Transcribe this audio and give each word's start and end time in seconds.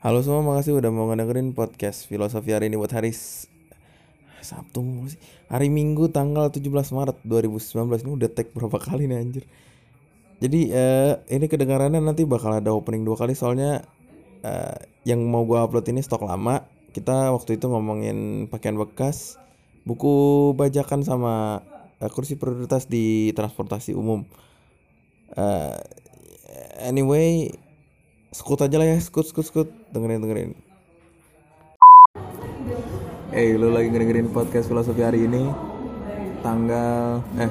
Halo 0.00 0.24
semua, 0.24 0.40
makasih 0.40 0.80
udah 0.80 0.88
mau 0.88 1.12
ngedengerin 1.12 1.52
podcast 1.52 2.08
Filosofi 2.08 2.56
hari 2.56 2.72
ini 2.72 2.80
buat 2.80 2.88
hari 2.88 3.12
Sabtu 4.40 4.80
sih? 5.12 5.20
Hari 5.52 5.68
Minggu 5.68 6.08
tanggal 6.08 6.48
17 6.48 6.72
Maret 6.72 7.20
2019 7.20 8.08
Ini 8.08 8.12
udah 8.16 8.32
tag 8.32 8.48
berapa 8.56 8.80
kali 8.80 9.04
nih 9.04 9.20
anjir? 9.20 9.44
Jadi 10.40 10.72
eh, 10.72 11.20
ini 11.28 11.44
kedengarannya 11.44 12.00
nanti 12.00 12.24
bakal 12.24 12.48
ada 12.48 12.72
opening 12.72 13.04
dua 13.04 13.20
kali. 13.20 13.36
Soalnya 13.36 13.84
eh, 14.40 14.88
yang 15.04 15.20
mau 15.28 15.44
gua 15.44 15.68
upload 15.68 15.84
ini 15.92 16.00
stok 16.00 16.24
lama. 16.24 16.64
Kita 16.96 17.36
waktu 17.36 17.60
itu 17.60 17.68
ngomongin 17.68 18.48
pakaian 18.48 18.80
bekas 18.80 19.36
Buku 19.84 20.56
bajakan 20.56 21.04
sama 21.04 21.60
eh, 22.00 22.08
kursi 22.08 22.40
prioritas 22.40 22.88
di 22.88 23.36
transportasi 23.36 23.92
umum. 23.92 24.24
Eh, 25.36 25.76
Anyway 26.88 27.52
Skut 28.32 28.64
aja 28.64 28.78
lah 28.80 28.86
ya, 28.86 28.96
skut, 29.02 29.28
skut, 29.28 29.44
skut 29.44 29.79
Dengerin, 29.90 30.22
dengerin. 30.22 30.50
Eh, 33.34 33.58
lu 33.58 33.74
lagi 33.74 33.90
ngedengerin 33.90 34.30
podcast 34.30 34.70
filosofi 34.70 35.02
hari 35.02 35.26
ini? 35.26 35.50
Tanggal, 36.46 37.26
eh 37.42 37.50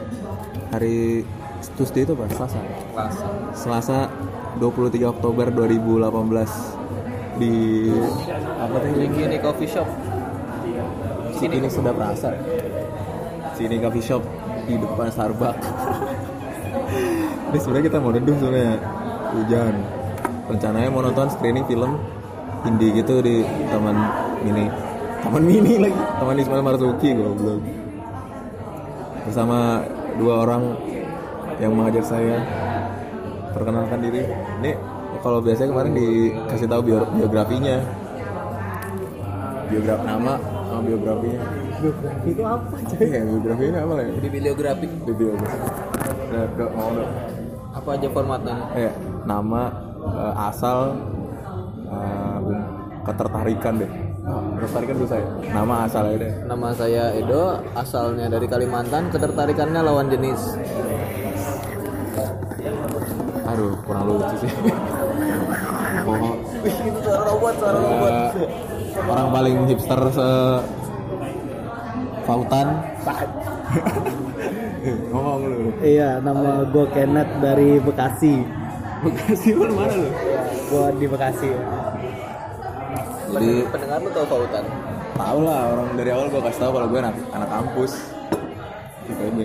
Hari 0.72 1.28
Tuesday 1.76 2.08
itu 2.08 2.16
apa? 2.16 2.32
Selasa. 2.32 2.60
Selasa. 2.64 3.26
Selasa 3.52 3.98
23 4.56 5.04
Oktober 5.12 5.52
2018 5.52 7.44
Di 7.44 7.56
Apa 8.56 8.76
tuh 8.88 8.90
ini? 9.04 9.38
Coffee 9.44 9.68
shop. 9.68 9.88
Sini 11.36 11.68
sudah 11.68 11.92
rasa 11.92 12.32
Sini 13.60 13.84
coffee 13.84 14.04
shop 14.04 14.24
Di 14.64 14.80
depan 14.80 15.12
Starbucks. 15.12 15.68
Ini 17.50 17.58
sebenarnya 17.58 17.86
kita 17.90 17.98
mau 18.00 18.14
neduh 18.16 18.36
sebenarnya 18.38 18.78
Hujan. 19.36 19.76
Rencananya 20.48 20.90
mau 20.90 21.04
nonton 21.04 21.28
screening 21.34 21.68
film 21.68 22.19
Indie 22.64 22.92
gitu 22.94 23.20
di 23.20 23.42
Taman 23.68 23.96
Mini. 24.42 24.66
Taman 25.20 25.44
Mini 25.44 25.74
lagi. 25.80 26.02
Taman 26.18 26.36
Ismail 26.38 26.64
Marzuki 26.64 27.10
goblok. 27.14 27.62
Bersama 29.24 29.84
dua 30.16 30.34
orang 30.44 30.64
Yang 31.60 31.72
mengajar 31.76 32.04
saya 32.06 32.38
Perkenalkan 33.52 34.00
diri. 34.00 34.24
Ini 34.62 34.72
kalau 35.20 35.40
biasanya 35.40 35.70
kemarin 35.70 35.94
dikasih 35.94 36.68
tahu 36.68 36.82
bio- 36.86 37.12
biografinya. 37.12 37.78
Biografi 39.68 40.04
nama 40.04 40.34
sama 40.66 40.82
biografinya. 40.82 41.42
Biografi 41.80 42.28
itu 42.30 42.44
apa 42.44 42.76
coy 42.80 43.08
ya 43.08 43.22
biografinya 43.22 43.80
apa 43.82 43.94
lah 43.94 44.04
ya? 44.04 44.14
Bibliografi. 44.20 44.86
biografi. 45.04 45.58
Nah, 46.30 46.46
ke 46.54 46.64
mau 46.72 46.90
dong 46.94 47.12
Apa 47.70 47.90
aja 47.96 48.08
formatnya? 48.08 48.56
eh 48.76 48.92
nama 49.26 49.62
eh, 50.00 50.34
asal 50.46 50.78
eh, 51.86 52.29
ketertarikan 53.10 53.74
deh. 53.82 53.92
Ketertarikan 54.60 54.96
susah 55.02 55.18
ya 55.18 55.28
nama 55.56 55.74
asal 55.90 56.04
aja 56.06 56.18
deh. 56.22 56.34
Nama 56.46 56.68
saya 56.78 57.04
Edo, 57.18 57.58
asalnya 57.74 58.30
dari 58.30 58.46
Kalimantan, 58.46 59.10
ketertarikannya 59.10 59.82
lawan 59.82 60.14
jenis. 60.14 60.42
aduh 63.50 63.74
kurang 63.82 64.06
lucu 64.06 64.46
sih. 64.46 64.52
Oh, 66.06 66.38
itu 66.62 67.00
suara 67.02 67.34
robot, 67.34 67.54
suara 67.58 67.78
eh, 67.82 68.30
orang 69.10 69.30
paling 69.34 69.56
hipster 69.66 70.02
se 70.14 70.30
Pautan 72.30 72.68
ngomong 75.12 75.42
lu. 75.50 75.74
Iya, 75.82 76.22
nama 76.22 76.62
gue 76.70 76.86
Kenneth 76.94 77.34
dari 77.42 77.82
Bekasi. 77.82 78.46
Bekasi 79.02 79.58
mana 79.58 79.74
mana 79.74 79.94
lu? 79.98 80.10
Gue 80.70 80.86
di 81.02 81.06
Bekasi. 81.10 81.50
Jadi 83.36 83.52
Pendengar 83.70 83.98
lu 84.02 84.10
tau 84.16 84.26
Pautan? 84.26 84.66
Tahu 85.20 85.40
lah 85.44 85.60
orang 85.76 85.88
dari 86.00 86.10
awal 86.16 86.28
gue 86.32 86.42
kasih 86.42 86.62
tahu 86.64 86.72
kalau 86.80 86.88
gue 86.88 87.00
anak 87.04 87.16
anak 87.36 87.50
kampus 87.52 87.92
IPB. 89.10 89.38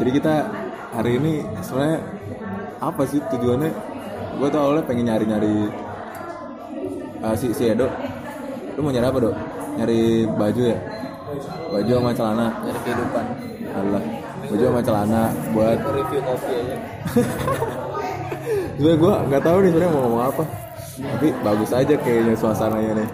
Jadi 0.00 0.10
kita 0.16 0.34
hari 0.96 1.10
ini 1.20 1.32
sebenarnya 1.60 2.00
apa 2.80 3.02
sih 3.04 3.20
tujuannya? 3.28 3.70
Gue 4.40 4.48
tuh 4.48 4.60
awalnya 4.60 4.84
pengen 4.88 5.04
nyari 5.12 5.24
nyari 5.28 5.54
si 7.36 7.52
si 7.52 7.64
Edo. 7.68 7.86
Lu 8.78 8.80
mau 8.80 8.92
nyari 8.94 9.06
apa 9.06 9.18
dok? 9.20 9.34
Nyari 9.76 10.00
baju 10.32 10.62
ya? 10.64 10.78
Baju 11.70 11.90
sama 12.00 12.10
celana. 12.16 12.46
Dari 12.64 12.78
kehidupan. 12.88 13.24
Allah. 13.76 14.02
Baju 14.48 14.64
sama 14.64 14.80
celana 14.80 15.22
buat. 15.52 15.78
Review 15.78 16.20
kopi 16.24 16.52
aja. 16.56 16.76
Sebenarnya 18.80 18.96
gue 18.96 19.14
nggak 19.28 19.42
tahu 19.44 19.56
nih 19.60 19.70
sebenarnya 19.76 19.92
mau 19.92 20.02
ngomong 20.08 20.22
apa. 20.24 20.44
Tapi 21.00 21.28
bagus 21.40 21.70
aja 21.72 21.94
kayaknya 21.96 22.36
suasananya 22.36 22.92
nih. 23.00 23.08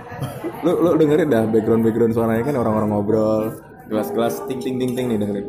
Lu 0.67 0.73
lu 0.83 0.91
dengerin 0.99 1.31
dah 1.31 1.45
background 1.47 1.83
background 1.87 2.13
suaranya 2.13 2.43
kan 2.43 2.57
orang-orang 2.59 2.91
ngobrol, 2.91 3.45
gelas-gelas 3.87 4.43
ting 4.51 4.59
ting 4.59 4.77
ting 4.83 4.93
ting 4.99 5.07
nih 5.07 5.19
dengerin. 5.23 5.47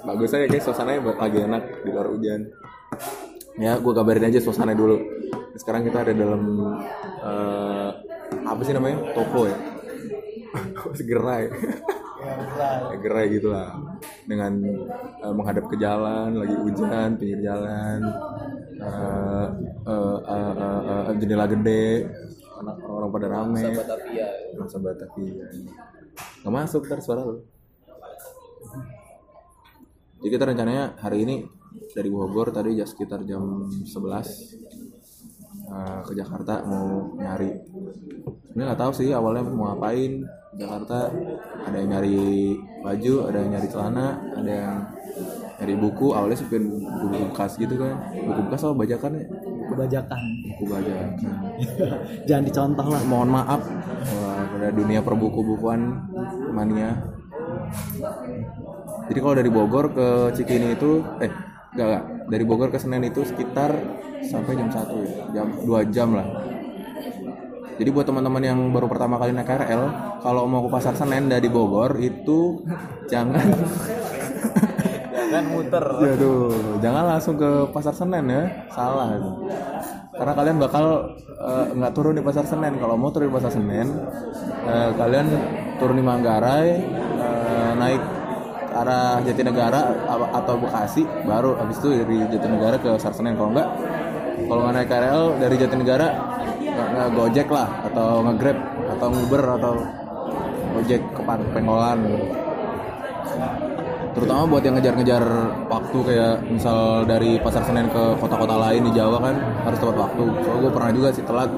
bagus 0.00 0.34
aja 0.34 0.46
guys 0.50 0.66
suasananya 0.66 1.14
lagi 1.16 1.38
enak 1.46 1.62
di 1.86 1.90
luar 1.94 2.10
hujan. 2.10 2.50
Ya, 3.60 3.76
gue 3.76 3.92
kabarin 3.92 4.26
aja 4.26 4.40
suasana 4.40 4.72
dulu. 4.72 4.98
Sekarang 5.54 5.84
kita 5.84 6.02
ada 6.02 6.12
dalam 6.16 6.42
eh, 7.22 7.90
apa 8.46 8.60
sih 8.64 8.74
namanya? 8.74 9.14
Toko 9.14 9.46
ya. 9.46 9.58
Gerai. 11.08 11.44
Ya, 12.20 12.96
gerai 13.00 13.26
gitu 13.32 13.48
lah. 13.52 13.76
Dengan 14.28 14.52
eh, 15.24 15.32
menghadap 15.34 15.64
ke 15.72 15.76
jalan 15.80 16.36
lagi 16.36 16.56
hujan 16.56 17.16
pinggir 17.16 17.40
jalan. 17.40 18.00
Eh, 18.80 19.48
eh, 19.88 20.18
eh, 20.20 20.52
eh, 20.56 21.02
eh, 21.08 21.14
jendela 21.16 21.46
gede. 21.48 22.08
Anak 22.60 22.76
orang 22.84 23.08
pada 23.08 23.26
rame. 23.32 23.64
Batavia. 23.72 24.28
masa 24.60 24.76
Batavia. 24.76 25.46
Nggak 26.44 26.52
masuk 26.52 26.82
ntar 26.88 27.00
suara 27.00 27.24
lu. 27.24 27.40
Jadi 30.20 30.28
kita 30.28 30.44
rencananya 30.44 31.00
hari 31.00 31.24
ini 31.24 31.36
dari 31.96 32.12
Bogor 32.12 32.52
tadi 32.52 32.76
ya 32.76 32.84
sekitar 32.84 33.24
jam 33.24 33.64
11 33.88 33.88
eh, 35.72 36.00
ke 36.04 36.12
Jakarta 36.12 36.60
mau 36.68 37.16
nyari. 37.16 37.56
Sebenarnya 38.52 38.66
nggak 38.76 38.80
tahu 38.84 38.92
sih 38.92 39.08
awalnya 39.16 39.48
mau 39.48 39.72
ngapain 39.72 40.20
Jakarta 40.60 41.08
ada 41.64 41.76
yang 41.80 41.88
nyari 41.96 42.52
baju 42.84 43.14
ada 43.32 43.38
yang 43.40 43.50
nyari 43.56 43.68
celana 43.72 44.06
ada 44.36 44.52
yang 44.52 44.76
nyari 45.60 45.74
buku. 45.76 46.12
Awalnya 46.12 46.36
sih 46.36 46.48
pengen 46.52 46.84
buku 46.84 47.06
bekas 47.32 47.56
gitu 47.56 47.74
kan. 47.80 47.96
Buku 48.12 48.40
bekas 48.48 48.60
apa 48.68 48.74
bajakan 48.76 49.10
ya? 49.16 49.26
Kebajakan. 49.70 50.22
buku 50.52 50.64
bajakan. 50.68 51.10
Jangan 52.28 52.44
dicontoh 52.44 52.86
lah. 52.92 53.02
mohon 53.08 53.30
maaf. 53.32 53.60
Wah, 54.20 54.44
pada 54.52 54.68
dunia 54.72 55.00
perbuku-bukuan 55.00 55.80
mania. 56.52 56.96
Jadi 59.08 59.18
kalau 59.20 59.34
dari 59.36 59.50
Bogor 59.50 59.92
ke 59.96 60.08
Cikini 60.36 60.76
itu 60.76 61.00
eh 61.24 61.32
enggak, 61.76 61.86
enggak. 61.86 62.04
Dari 62.30 62.44
Bogor 62.44 62.68
ke 62.68 62.78
Senen 62.78 63.04
itu 63.04 63.24
sekitar 63.24 63.74
sampai 64.24 64.56
jam 64.56 64.68
1 64.68 64.76
ya. 64.76 65.10
Jam 65.40 65.46
2 65.64 65.94
jam 65.94 66.08
lah 66.12 66.28
jadi 67.80 67.96
buat 67.96 68.04
teman-teman 68.04 68.44
yang 68.44 68.60
baru 68.76 68.92
pertama 68.92 69.16
kali 69.16 69.32
naik 69.32 69.48
KRL 69.48 69.82
kalau 70.20 70.44
mau 70.44 70.60
ke 70.60 70.68
pasar 70.68 70.92
Senen 70.92 71.32
dari 71.32 71.48
Bogor 71.48 71.96
itu 71.96 72.60
jangan. 73.08 73.40
Jangan 75.16 75.44
muter. 75.48 75.84
ya 76.04 76.14
jangan 76.84 77.04
langsung 77.16 77.40
ke 77.40 77.72
pasar 77.72 77.96
Senen 77.96 78.28
ya. 78.28 78.68
Salah. 78.68 79.16
Karena 80.12 80.32
kalian 80.36 80.60
bakal 80.60 81.16
eh, 81.40 81.66
nggak 81.72 81.92
turun 81.96 82.20
di 82.20 82.22
pasar 82.22 82.44
Senen. 82.44 82.76
Kalau 82.76 83.00
mau 83.00 83.08
turun 83.08 83.32
di 83.32 83.34
pasar 83.40 83.48
Senen 83.48 83.88
eh, 84.68 84.90
kalian 85.00 85.26
turun 85.80 85.96
di 85.96 86.04
Manggarai 86.04 86.68
eh, 87.16 87.72
naik 87.80 88.02
ke 88.68 88.74
arah 88.76 89.24
Jatinegara 89.24 89.82
atau 90.36 90.54
Bekasi 90.60 91.08
baru 91.24 91.56
habis 91.56 91.80
itu 91.80 91.96
dari 91.96 92.28
Jatinegara 92.28 92.76
ke 92.76 92.92
pasar 92.92 93.16
Senen. 93.16 93.40
Kalau 93.40 93.56
enggak 93.56 93.72
kalau 94.44 94.68
nggak 94.68 94.74
naik 94.76 94.88
KRL 94.92 95.24
dari 95.40 95.56
Jatinegara 95.56 96.08
nggak 96.90 97.06
nggak 97.06 97.10
gojek 97.14 97.48
lah 97.48 97.68
atau 97.86 98.08
ngegrab 98.26 98.58
atau 98.98 99.06
nguber 99.14 99.42
atau 99.58 99.74
gojek 100.74 101.02
ke 101.14 101.20
Pengkolan. 101.54 101.98
Terutama 104.10 104.42
buat 104.50 104.62
yang 104.66 104.74
ngejar-ngejar 104.74 105.24
waktu 105.70 105.98
kayak 106.02 106.34
misal 106.50 107.06
dari 107.06 107.38
pasar 107.38 107.62
Senen 107.62 107.86
ke 107.94 108.18
kota-kota 108.18 108.58
lain 108.58 108.90
di 108.90 108.92
Jawa 108.98 109.22
kan 109.22 109.36
harus 109.62 109.78
tepat 109.78 109.96
waktu. 110.02 110.24
Soalnya 110.42 110.60
gue 110.66 110.72
pernah 110.74 110.90
juga 110.90 111.08
sih 111.14 111.22
telat. 111.22 111.50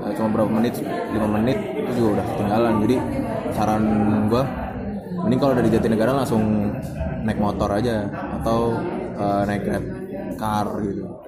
Eh, 0.00 0.12
cuma 0.18 0.28
berapa 0.34 0.50
menit 0.50 0.82
5 0.82 1.14
menit 1.30 1.58
itu 1.86 1.90
juga 2.02 2.18
udah 2.18 2.24
ketinggalan. 2.34 2.74
Jadi 2.82 2.96
saran 3.54 3.84
gue 4.26 4.42
mending 5.20 5.40
kalau 5.40 5.54
dari 5.54 5.68
Jatinegara 5.70 6.12
langsung 6.16 6.74
naik 7.22 7.38
motor 7.38 7.70
aja 7.70 8.08
atau 8.42 8.74
eh, 9.14 9.42
naik 9.46 9.62
grab 9.62 9.84
car 10.40 10.66
gitu 10.82 11.19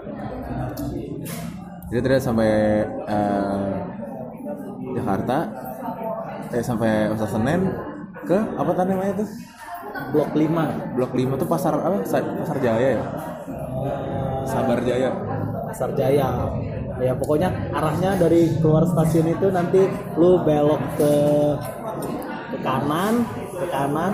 jadi 1.93 2.01
tadi 2.01 2.17
sampai 2.25 2.51
eh, 2.89 3.73
Jakarta 4.97 5.39
eh 6.53 6.65
sampai 6.65 7.13
pasar 7.13 7.29
Senen 7.37 7.61
ke 8.25 8.39
apa 8.57 8.71
tadi 8.73 8.97
namanya 8.97 9.21
tuh 9.21 9.29
Blok 9.93 10.33
5. 10.33 10.97
Blok 10.97 11.13
5 11.13 11.37
tuh 11.37 11.49
pasar 11.49 11.77
apa? 11.77 12.01
Sa- 12.09 12.25
Pasar 12.25 12.57
Jaya 12.65 12.97
ya? 12.97 13.05
Sabar 14.49 14.81
Jaya. 14.81 15.13
Pasar 15.69 15.93
Jaya 15.93 16.29
ya 17.03 17.13
pokoknya 17.19 17.49
arahnya 17.75 18.15
dari 18.15 18.47
keluar 18.63 18.87
stasiun 18.87 19.35
itu 19.35 19.51
nanti 19.51 19.83
lu 20.15 20.39
belok 20.47 20.83
ke 20.95 21.13
ke 22.53 22.59
kanan 22.63 23.27
ke 23.63 23.67
kanan 23.71 24.13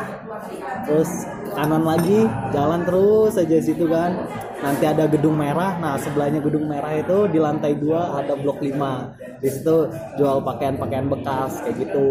terus 0.87 1.11
ke 1.45 1.51
kanan 1.57 1.83
lagi 1.85 2.21
jalan 2.55 2.81
terus 2.85 3.33
aja 3.41 3.57
situ 3.59 3.85
kan 3.89 4.13
nanti 4.59 4.85
ada 4.85 5.07
gedung 5.09 5.39
merah 5.39 5.79
nah 5.79 5.95
sebelahnya 5.97 6.43
gedung 6.43 6.67
merah 6.67 6.93
itu 6.95 7.31
di 7.31 7.39
lantai 7.41 7.79
dua 7.79 8.19
ada 8.19 8.35
blok 8.37 8.59
5 8.61 9.15
di 9.41 9.49
situ 9.49 9.77
jual 10.19 10.43
pakaian-pakaian 10.43 11.07
bekas 11.09 11.63
kayak 11.63 11.77
gitu 11.87 12.07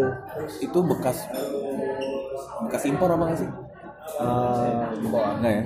Itu 0.58 0.78
bekas 0.84 1.28
bekas 2.66 2.82
impor 2.88 3.10
apa 3.14 3.34
sih? 3.36 3.48
Eh, 4.18 4.82
Enggak 4.98 5.52
ya? 5.52 5.62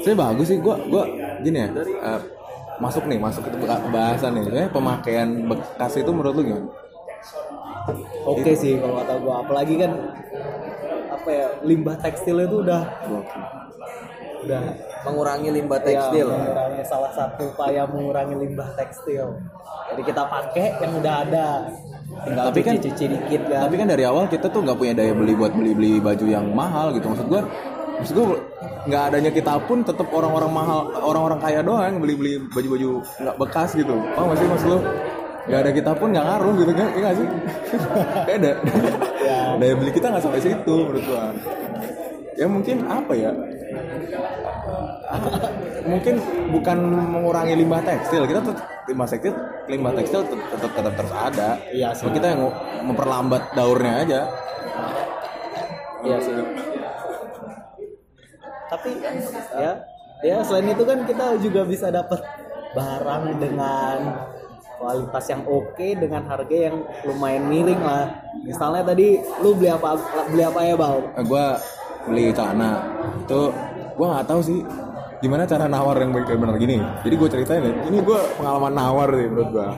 Saya 0.00 0.14
bagus 0.16 0.46
sih, 0.48 0.58
gua 0.60 0.80
gua 0.88 1.04
gini 1.44 1.58
ya. 1.60 1.68
eh, 1.84 2.20
masuk 2.80 3.04
nih, 3.10 3.18
masuk 3.20 3.44
ke 3.44 3.56
bahasan 3.92 4.32
nih. 4.40 4.70
Pemakaian 4.72 5.28
bekas 5.44 5.92
itu 6.00 6.10
menurut 6.10 6.34
lu 6.36 6.42
gimana? 6.46 6.68
Oke 8.26 8.50
sih 8.54 8.78
kalau 8.78 8.94
kata 9.00 9.14
gua. 9.20 9.34
Apalagi 9.44 9.74
kan 9.80 9.92
apa 11.10 11.28
ya 11.28 11.46
limbah 11.64 11.96
tekstil 12.00 12.36
itu 12.40 12.56
udah 12.64 12.82
udah 14.40 14.62
mengurangi 15.04 15.48
limbah 15.52 15.78
ya, 15.84 15.86
tekstil. 16.00 16.28
mengurangi 16.32 16.82
salah 16.88 17.12
satu 17.12 17.52
upaya 17.52 17.84
mengurangi 17.84 18.36
limbah 18.36 18.72
tekstil. 18.72 19.36
Jadi 19.92 20.02
kita 20.06 20.22
pakai 20.24 20.66
yang 20.80 20.92
udah 20.96 21.14
ada. 21.26 21.48
Tinggal 22.10 22.44
Tapi 22.50 22.60
kan- 22.66 22.74
cuci-cuci 22.76 23.04
dikit 23.06 23.42
kan? 23.48 23.60
Tapi 23.68 23.74
kan 23.78 23.86
dari 23.86 24.04
awal 24.04 24.26
kita 24.26 24.50
tuh 24.50 24.60
nggak 24.66 24.76
punya 24.76 24.92
daya 24.96 25.12
beli 25.14 25.32
buat 25.36 25.52
beli-beli 25.54 26.02
baju 26.02 26.26
yang 26.26 26.46
mahal 26.52 26.90
gitu. 26.96 27.06
Maksud 27.06 27.26
gua 27.28 27.42
maksud 28.00 28.14
gua 28.16 28.26
nggak 28.80 29.02
adanya 29.12 29.30
kita 29.30 29.60
pun 29.68 29.84
tetap 29.84 30.08
orang-orang 30.08 30.50
mahal, 30.50 30.88
orang-orang 31.04 31.36
kaya 31.36 31.60
doang 31.60 31.84
yang 31.84 31.98
beli-beli 32.00 32.40
baju-baju 32.48 32.88
nggak 33.20 33.36
bekas 33.36 33.76
gitu. 33.76 33.92
Oh 34.16 34.24
masih 34.24 34.46
maksud 34.48 34.68
lu? 34.72 34.78
Nggak 35.50 35.60
ada 35.66 35.72
kita 35.74 35.90
pun 35.98 36.08
nggak 36.14 36.26
ngaruh 36.30 36.54
gitu 36.62 36.72
kan? 36.78 36.88
Iya 36.94 37.10
sih? 37.18 37.26
Kayak 38.26 38.38
ada. 38.38 38.52
Daya 39.58 39.74
beli 39.74 39.90
kita 39.90 40.06
nggak 40.14 40.22
sampai 40.22 40.40
situ 40.46 40.74
menurut 40.86 41.02
gua. 41.10 41.34
Ya 42.38 42.46
mungkin 42.46 42.86
apa 42.86 43.12
ya? 43.18 43.34
mungkin 45.90 46.22
bukan 46.54 46.78
mengurangi 47.10 47.58
limbah 47.58 47.82
tekstil 47.82 48.22
kita 48.30 48.38
tetap 48.46 48.62
limbah 48.86 49.08
tekstil 49.10 49.34
limbah 49.66 49.92
tekstil 49.96 50.22
tetap 50.22 50.46
tetap, 50.54 50.70
tetap 50.70 50.92
terus 50.94 51.14
ada 51.18 51.50
Iya 51.74 51.88
sih. 51.98 52.06
Kita 52.14 52.26
yang 52.30 52.46
memperlambat 52.86 53.42
daurnya 53.58 53.94
aja 54.06 54.20
Iya 56.00 56.16
sih. 56.22 56.32
Tapi 58.70 58.90
ya, 59.58 59.72
ya 60.22 60.36
selain 60.46 60.70
itu 60.70 60.84
kan 60.86 61.02
kita 61.02 61.26
juga 61.42 61.66
bisa 61.66 61.90
dapat 61.90 62.22
barang 62.70 63.24
dengan 63.42 63.98
kualitas 64.80 65.24
yang 65.28 65.44
oke 65.44 65.86
dengan 66.00 66.24
harga 66.24 66.56
yang 66.56 66.80
lumayan 67.04 67.44
miring 67.52 67.82
lah. 67.84 68.08
Misalnya 68.40 68.80
tadi 68.88 69.20
lu 69.44 69.52
beli 69.52 69.68
apa 69.68 70.00
beli 70.32 70.40
apa 70.40 70.60
ya 70.64 70.74
bal? 70.80 71.04
Eh, 71.20 71.24
gue 71.28 71.46
beli 72.08 72.24
celana. 72.32 72.80
Itu 73.28 73.52
gue 74.00 74.06
nggak 74.08 74.24
tahu 74.24 74.40
sih 74.40 74.64
gimana 75.20 75.44
cara 75.44 75.68
nawar 75.68 76.00
yang 76.00 76.16
baik 76.16 76.32
benar 76.32 76.56
gini. 76.56 76.80
Jadi 77.04 77.14
gue 77.20 77.28
ceritain 77.28 77.60
ya 77.60 77.72
ini 77.92 78.00
gue 78.00 78.20
pengalaman 78.40 78.72
nawar 78.72 79.12
sih 79.12 79.28
menurut 79.28 79.50
gue 79.52 79.68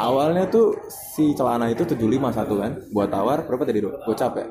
awalnya 0.00 0.48
tuh 0.48 0.80
si 0.88 1.36
celana 1.36 1.68
itu 1.68 1.84
751 1.84 2.32
kan 2.56 2.72
buat 2.88 3.12
tawar 3.12 3.44
berapa 3.44 3.68
tadi 3.68 3.84
dok? 3.84 4.00
Gocap 4.08 4.32
ya? 4.40 4.46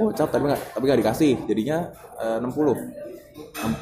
Gocap. 0.00 0.28
Tapi 0.32 0.44
nggak 0.48 0.60
tapi 0.72 0.84
nggak 0.88 1.00
dikasih. 1.04 1.32
Jadinya 1.44 1.92
eh, 2.16 2.40
60 2.40 2.48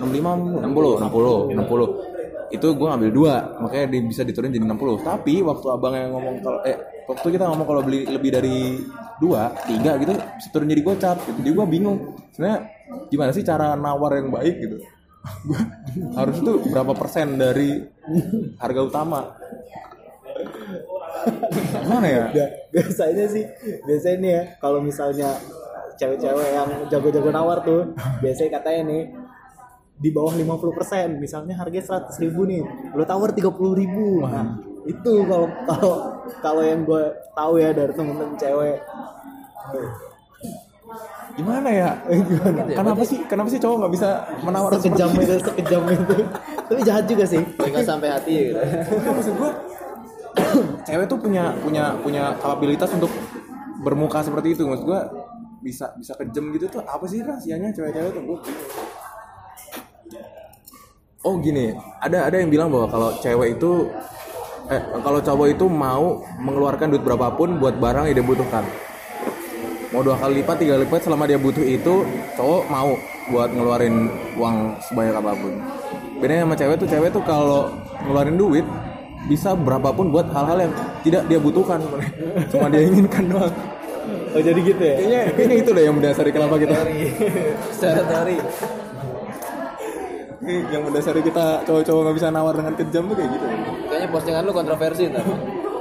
65 0.02 0.66
60 0.66 1.06
60 1.06 1.54
60 1.54 2.15
itu 2.46 2.66
gue 2.78 2.86
ngambil 2.86 3.10
dua 3.10 3.34
makanya 3.58 3.86
di- 3.90 4.06
bisa 4.06 4.22
diturunin 4.22 4.54
jadi 4.54 4.66
60 4.70 5.02
tapi 5.02 5.42
waktu 5.42 5.66
abang 5.66 5.94
yang 5.98 6.14
ngomong 6.14 6.34
kalau 6.42 6.60
eh 6.62 6.78
waktu 7.10 7.26
kita 7.34 7.44
ngomong 7.50 7.66
kalau 7.66 7.82
beli 7.82 8.06
lebih 8.06 8.30
dari 8.30 8.78
dua 9.18 9.50
tiga 9.66 9.98
gitu 9.98 10.14
bisa 10.14 10.48
turun 10.54 10.70
jadi 10.70 10.82
gocap 10.86 11.16
gitu. 11.26 11.38
jadi 11.42 11.50
gue 11.58 11.66
bingung 11.66 11.98
sebenarnya 12.30 12.58
gimana 13.10 13.30
sih 13.34 13.42
cara 13.42 13.74
nawar 13.74 14.22
yang 14.22 14.30
baik 14.30 14.54
gitu? 14.62 14.76
Harus 16.18 16.38
tuh 16.38 16.62
berapa 16.70 16.94
persen 16.94 17.34
dari 17.34 17.82
harga 18.62 18.80
utama? 18.86 19.26
Gimana 21.82 22.06
ya? 22.06 22.24
Ya, 22.30 22.46
biasanya 22.70 23.26
sih 23.26 23.42
biasanya 23.86 24.16
nih 24.22 24.30
ya 24.30 24.42
kalau 24.62 24.78
misalnya 24.78 25.34
cewek-cewek 25.96 26.48
yang 26.52 26.68
jago-jago 26.92 27.30
nawar 27.32 27.64
tuh 27.64 27.96
biasanya 28.20 28.60
katanya 28.60 28.82
nih 28.86 29.02
di 29.96 30.12
bawah 30.12 30.36
50% 30.36 31.16
misalnya 31.16 31.56
harganya 31.56 32.04
100 32.12 32.20
ribu 32.20 32.44
nih. 32.44 32.62
Lo 32.92 33.04
tawar 33.08 33.32
30 33.32 33.48
ribu. 33.72 34.20
Nah 34.20 34.60
itu 34.86 35.12
kalau 35.26 35.48
kalau 35.66 35.94
kalau 36.44 36.62
yang 36.62 36.86
gue 36.86 37.02
tahu 37.34 37.58
ya 37.58 37.72
dari 37.72 37.92
temen-temen 37.96 38.36
cewek. 38.38 38.78
Gimana 41.36 41.68
ya? 41.68 41.90
Gimana? 42.30 42.60
Kenapa 42.70 43.02
sih 43.02 43.18
kenapa 43.26 43.48
sih 43.50 43.60
cowok 43.60 43.76
nggak 43.84 43.92
bisa 43.96 44.08
menawar 44.44 44.70
sekejam 44.78 45.10
itu 45.16 45.34
sekejam 45.42 45.82
itu. 45.90 46.16
Tapi 46.66 46.80
jahat 46.84 47.04
juga 47.08 47.24
sih 47.24 47.40
nggak 47.42 47.84
sampai 47.84 48.08
hati 48.12 48.52
gitu. 48.52 48.60
Enggak, 48.60 49.12
maksud 49.16 49.34
gue 49.34 49.50
cewek 50.86 51.06
tuh 51.08 51.18
punya 51.18 51.56
punya 51.64 51.96
punya 52.04 52.36
kapabilitas 52.38 52.92
untuk 52.94 53.10
bermuka 53.80 54.20
seperti 54.20 54.54
itu. 54.54 54.62
Maksud 54.68 54.86
gue 54.86 55.00
bisa 55.66 55.90
bisa 55.98 56.14
kejam 56.14 56.54
gitu 56.54 56.70
tuh 56.70 56.82
apa 56.86 57.02
sih 57.10 57.26
rahasianya 57.26 57.74
cewek-cewek 57.74 58.10
tuh 58.14 58.22
gue 58.22 58.38
oh 61.26 61.34
gini. 61.42 61.74
Ada 61.98 62.30
ada 62.30 62.36
yang 62.38 62.50
bilang 62.54 62.70
bahwa 62.70 62.86
kalau 62.86 63.10
cewek 63.18 63.58
itu 63.58 63.90
eh 64.70 64.82
kalau 65.02 65.18
cowok 65.18 65.46
itu 65.50 65.66
mau 65.66 66.22
mengeluarkan 66.38 66.94
duit 66.94 67.02
berapapun 67.02 67.58
buat 67.58 67.74
barang 67.82 68.06
yang 68.10 68.22
dia 68.22 68.26
butuhkan. 68.26 68.62
Mau 69.90 70.02
dua 70.06 70.14
kali 70.18 70.42
lipat 70.42 70.56
tiga 70.62 70.78
kali 70.78 70.86
lipat 70.86 71.00
selama 71.02 71.24
dia 71.26 71.38
butuh 71.38 71.62
itu 71.66 72.06
cowok 72.38 72.62
mau 72.70 72.94
buat 73.30 73.50
ngeluarin 73.50 74.06
uang 74.38 74.78
sebanyak 74.86 75.14
apa 75.18 75.32
pun. 75.34 75.52
Bedanya 76.22 76.42
sama 76.46 76.54
cewek 76.54 76.76
tuh 76.78 76.88
cewek 76.88 77.10
tuh 77.10 77.22
kalau 77.26 77.70
ngeluarin 78.06 78.38
duit 78.38 78.66
bisa 79.26 79.58
berapapun 79.58 80.14
buat 80.14 80.30
hal-hal 80.30 80.70
yang 80.70 80.72
tidak 81.02 81.22
dia 81.26 81.38
butuhkan. 81.42 81.82
Cuma 82.54 82.70
dia 82.70 82.86
inginkan 82.86 83.26
doang. 83.26 83.54
Oh 84.06 84.42
jadi 84.42 84.60
gitu 84.62 84.82
ya? 84.82 84.94
Kayaknya 84.94 85.20
kayaknya 85.34 85.56
itu 85.58 85.70
deh 85.74 85.82
yang 85.82 85.94
mendasari 85.98 86.30
kenapa 86.30 86.54
kita. 86.60 86.76
Secara 87.74 88.02
teori 88.06 88.36
yang 90.46 90.82
mendasari 90.86 91.20
kita 91.22 91.66
cowok-cowok 91.66 92.00
nggak 92.06 92.16
bisa 92.16 92.28
nawar 92.30 92.54
dengan 92.54 92.74
kejam 92.78 93.04
tuh 93.10 93.16
kayak 93.18 93.30
gitu 93.34 93.46
kayaknya 93.90 94.08
postingan 94.14 94.42
lu 94.46 94.52
kontroversi 94.54 95.02
ntar 95.10 95.26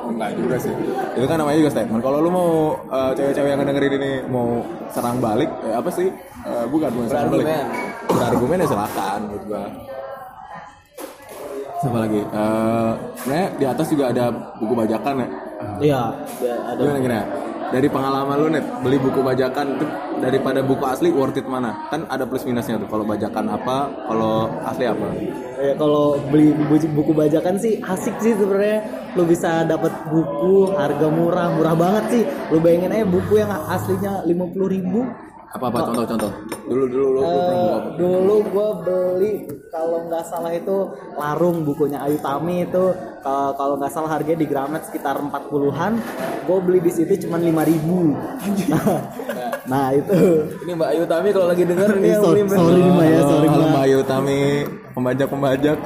Enggak 0.06 0.38
juga 0.38 0.56
sih. 0.62 0.74
Itu 1.18 1.26
kan 1.26 1.38
namanya 1.42 1.58
juga 1.66 1.72
statement. 1.74 2.02
Kalau 2.06 2.22
lu 2.22 2.30
mau 2.30 2.50
eh, 2.94 3.12
cewek-cewek 3.18 3.50
yang 3.50 3.60
ngedengerin 3.60 3.94
ini 3.98 4.12
mau 4.30 4.62
serang 4.94 5.18
balik, 5.18 5.50
ya 5.66 5.82
apa 5.82 5.90
sih? 5.90 6.08
Eh, 6.46 6.66
bukan 6.70 6.94
bukan 6.94 7.08
serang 7.10 7.34
balik. 7.34 7.46
Berargumen. 8.06 8.62
Ya 8.62 8.68
silakan 8.70 9.20
menurut 9.28 9.44
gua. 9.50 9.64
Siapa 11.82 11.98
lagi? 12.06 12.22
Eh, 12.22 12.92
sebenarnya 13.18 13.48
di 13.58 13.66
atas 13.66 13.88
juga 13.90 14.04
ada 14.14 14.26
buku 14.62 14.74
bajakan 14.78 15.14
ya. 15.20 15.28
iya 15.82 16.02
ada 16.70 16.80
Gimana 16.80 17.00
gini? 17.02 17.18
Dari 17.74 17.88
pengalaman 17.90 18.36
lu 18.38 18.48
nih 18.54 18.64
beli 18.86 18.98
buku 19.02 19.20
bajakan 19.26 19.78
itu 19.78 19.86
daripada 20.22 20.62
buku 20.62 20.86
asli 20.86 21.10
worth 21.10 21.40
it 21.40 21.48
mana? 21.50 21.90
Kan 21.90 22.06
ada 22.08 22.24
plus 22.24 22.46
minusnya 22.46 22.78
tuh. 22.78 22.88
Kalau 22.88 23.04
bajakan 23.04 23.46
apa, 23.50 23.90
kalau 24.06 24.50
asli 24.64 24.86
apa? 24.86 25.08
Ya 25.56 25.74
kalau 25.80 26.20
beli 26.30 26.54
buku, 26.94 27.12
bajakan 27.16 27.58
sih 27.58 27.82
asik 27.82 28.16
sih 28.22 28.38
sebenarnya. 28.38 29.10
Lu 29.18 29.26
bisa 29.26 29.66
dapat 29.66 29.92
buku 30.12 30.76
harga 30.76 31.08
murah, 31.10 31.56
murah 31.58 31.76
banget 31.76 32.06
sih. 32.12 32.24
Lu 32.54 32.62
bayangin 32.62 32.94
aja 32.94 33.06
buku 33.08 33.42
yang 33.42 33.50
aslinya 33.50 34.22
50.000 34.28 34.74
ribu. 34.76 35.02
Apa 35.56 35.72
apa 35.72 35.80
contoh-contoh? 35.88 36.32
Dulu 36.68 36.86
dulu 36.92 37.08
lu, 37.16 37.20
lu 37.24 37.24
pernah 37.24 37.56
buku 37.56 37.72
apa? 37.72 37.90
dulu 37.96 38.36
gua 38.52 38.70
beli 38.84 39.32
kalau 39.72 40.00
nggak 40.12 40.24
salah 40.28 40.52
itu 40.52 40.78
larung 41.16 41.64
bukunya 41.64 42.00
Ayu 42.04 42.20
Tami 42.20 42.68
itu 42.68 42.84
kalau 43.24 43.56
kalau 43.56 43.74
nggak 43.80 43.92
salah 43.92 44.12
harganya 44.12 44.44
di 44.44 44.48
Gramet 44.52 44.84
sekitar 44.84 45.16
40-an. 45.16 45.94
Gue 46.46 46.60
beli 46.60 46.80
di 46.84 46.92
situ 46.92 47.26
cuma 47.26 47.40
5.000 47.40 47.72
ribu. 47.72 48.14
nah 49.72 49.96
itu. 49.96 50.14
ini 50.68 50.72
Mbak 50.76 50.90
Ayu 50.92 51.04
Tami 51.08 51.28
kalau 51.32 51.48
lagi 51.50 51.64
denger 51.64 51.90
ini 51.98 52.12
Sorry, 52.20 52.42
sorry 52.52 52.82
Mbak 52.84 53.08
ya, 53.08 53.22
sorry 53.24 53.48
Mbak. 53.48 53.68
Mbak 53.72 53.84
Ayu 53.88 54.00
Tami, 54.04 54.40
pembajak-pembajak 54.92 55.78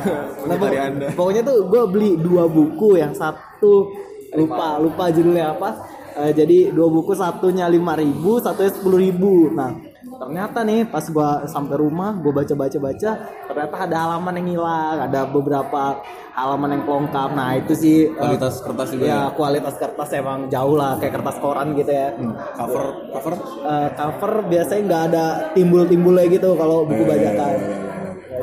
Nah, 0.49 0.57
dari 0.57 0.77
Anda. 0.81 1.07
Pokoknya 1.13 1.41
tuh 1.45 1.57
gue 1.69 1.83
beli 1.87 2.09
dua 2.17 2.49
buku, 2.49 2.97
yang 2.97 3.13
satu 3.13 3.93
lupa 4.33 4.81
lupa 4.81 5.13
judulnya 5.13 5.53
apa. 5.53 5.98
Eh, 6.19 6.35
jadi 6.35 6.75
dua 6.75 6.91
buku 6.91 7.15
satunya 7.15 7.71
lima 7.71 7.95
ribu, 7.95 8.43
satunya 8.43 8.71
sepuluh 8.75 8.99
ribu. 8.99 9.55
Nah 9.55 9.71
ternyata 10.19 10.67
nih 10.67 10.83
pas 10.83 11.05
gue 11.07 11.31
sampai 11.47 11.79
rumah 11.79 12.11
gue 12.19 12.33
baca 12.35 12.51
baca 12.51 12.75
baca 12.75 13.11
ternyata 13.47 13.75
ada 13.79 13.97
halaman 14.03 14.35
yang 14.43 14.47
hilang, 14.59 14.97
ada 15.07 15.23
beberapa 15.23 16.03
halaman 16.35 16.75
yang 16.75 16.83
kelongkap. 16.83 17.29
Nah 17.31 17.55
itu 17.55 17.71
sih 17.71 17.97
eh, 18.11 18.19
Kualitas 18.19 18.59
kertas 18.59 18.87
juga 18.91 19.05
ya 19.07 19.21
kualitas 19.31 19.75
kertas 19.79 20.09
emang 20.11 20.51
jauh 20.51 20.75
lah 20.75 20.99
kayak 20.99 21.23
kertas 21.23 21.39
koran 21.39 21.71
gitu 21.79 21.91
ya. 21.91 22.11
Cover 22.57 22.83
cover 23.15 23.33
Eh, 23.63 23.89
cover 23.95 24.31
biasanya 24.51 24.81
nggak 24.91 25.03
ada 25.13 25.25
timbul-timbulnya 25.55 26.25
gitu 26.27 26.51
kalau 26.59 26.83
buku 26.83 27.03
bajakan. 27.07 27.87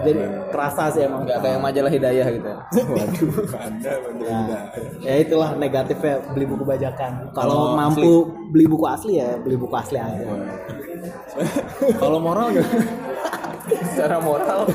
Jadi 0.06 0.22
kerasa 0.54 0.82
sih 0.94 1.02
emang 1.02 1.26
nggak 1.26 1.38
kayak 1.42 1.58
majalah 1.58 1.90
hidayah 1.90 2.26
gitu. 2.30 2.52
Waduh, 2.86 3.32
anda 3.66 3.92
Nah, 4.26 4.70
ya 5.02 5.14
itulah 5.22 5.50
negatifnya 5.58 6.22
beli 6.30 6.46
buku 6.46 6.62
bajakan. 6.62 7.34
Kalau 7.34 7.74
mampu 7.74 8.30
beli 8.54 8.66
buku 8.70 8.86
asli 8.86 9.18
ya 9.18 9.34
beli 9.42 9.58
buku 9.58 9.74
asli 9.74 9.98
aja. 9.98 10.24
Kalau 12.02 12.18
moral 12.22 12.54
gak? 12.54 12.68
secara 13.92 14.22
moral. 14.22 14.70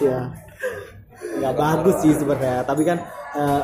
Ya 0.00 0.32
nggak 1.36 1.54
bagus 1.54 1.96
sih 2.00 2.12
sebenarnya. 2.16 2.64
Tapi 2.64 2.82
kan 2.82 2.98
eh, 3.36 3.62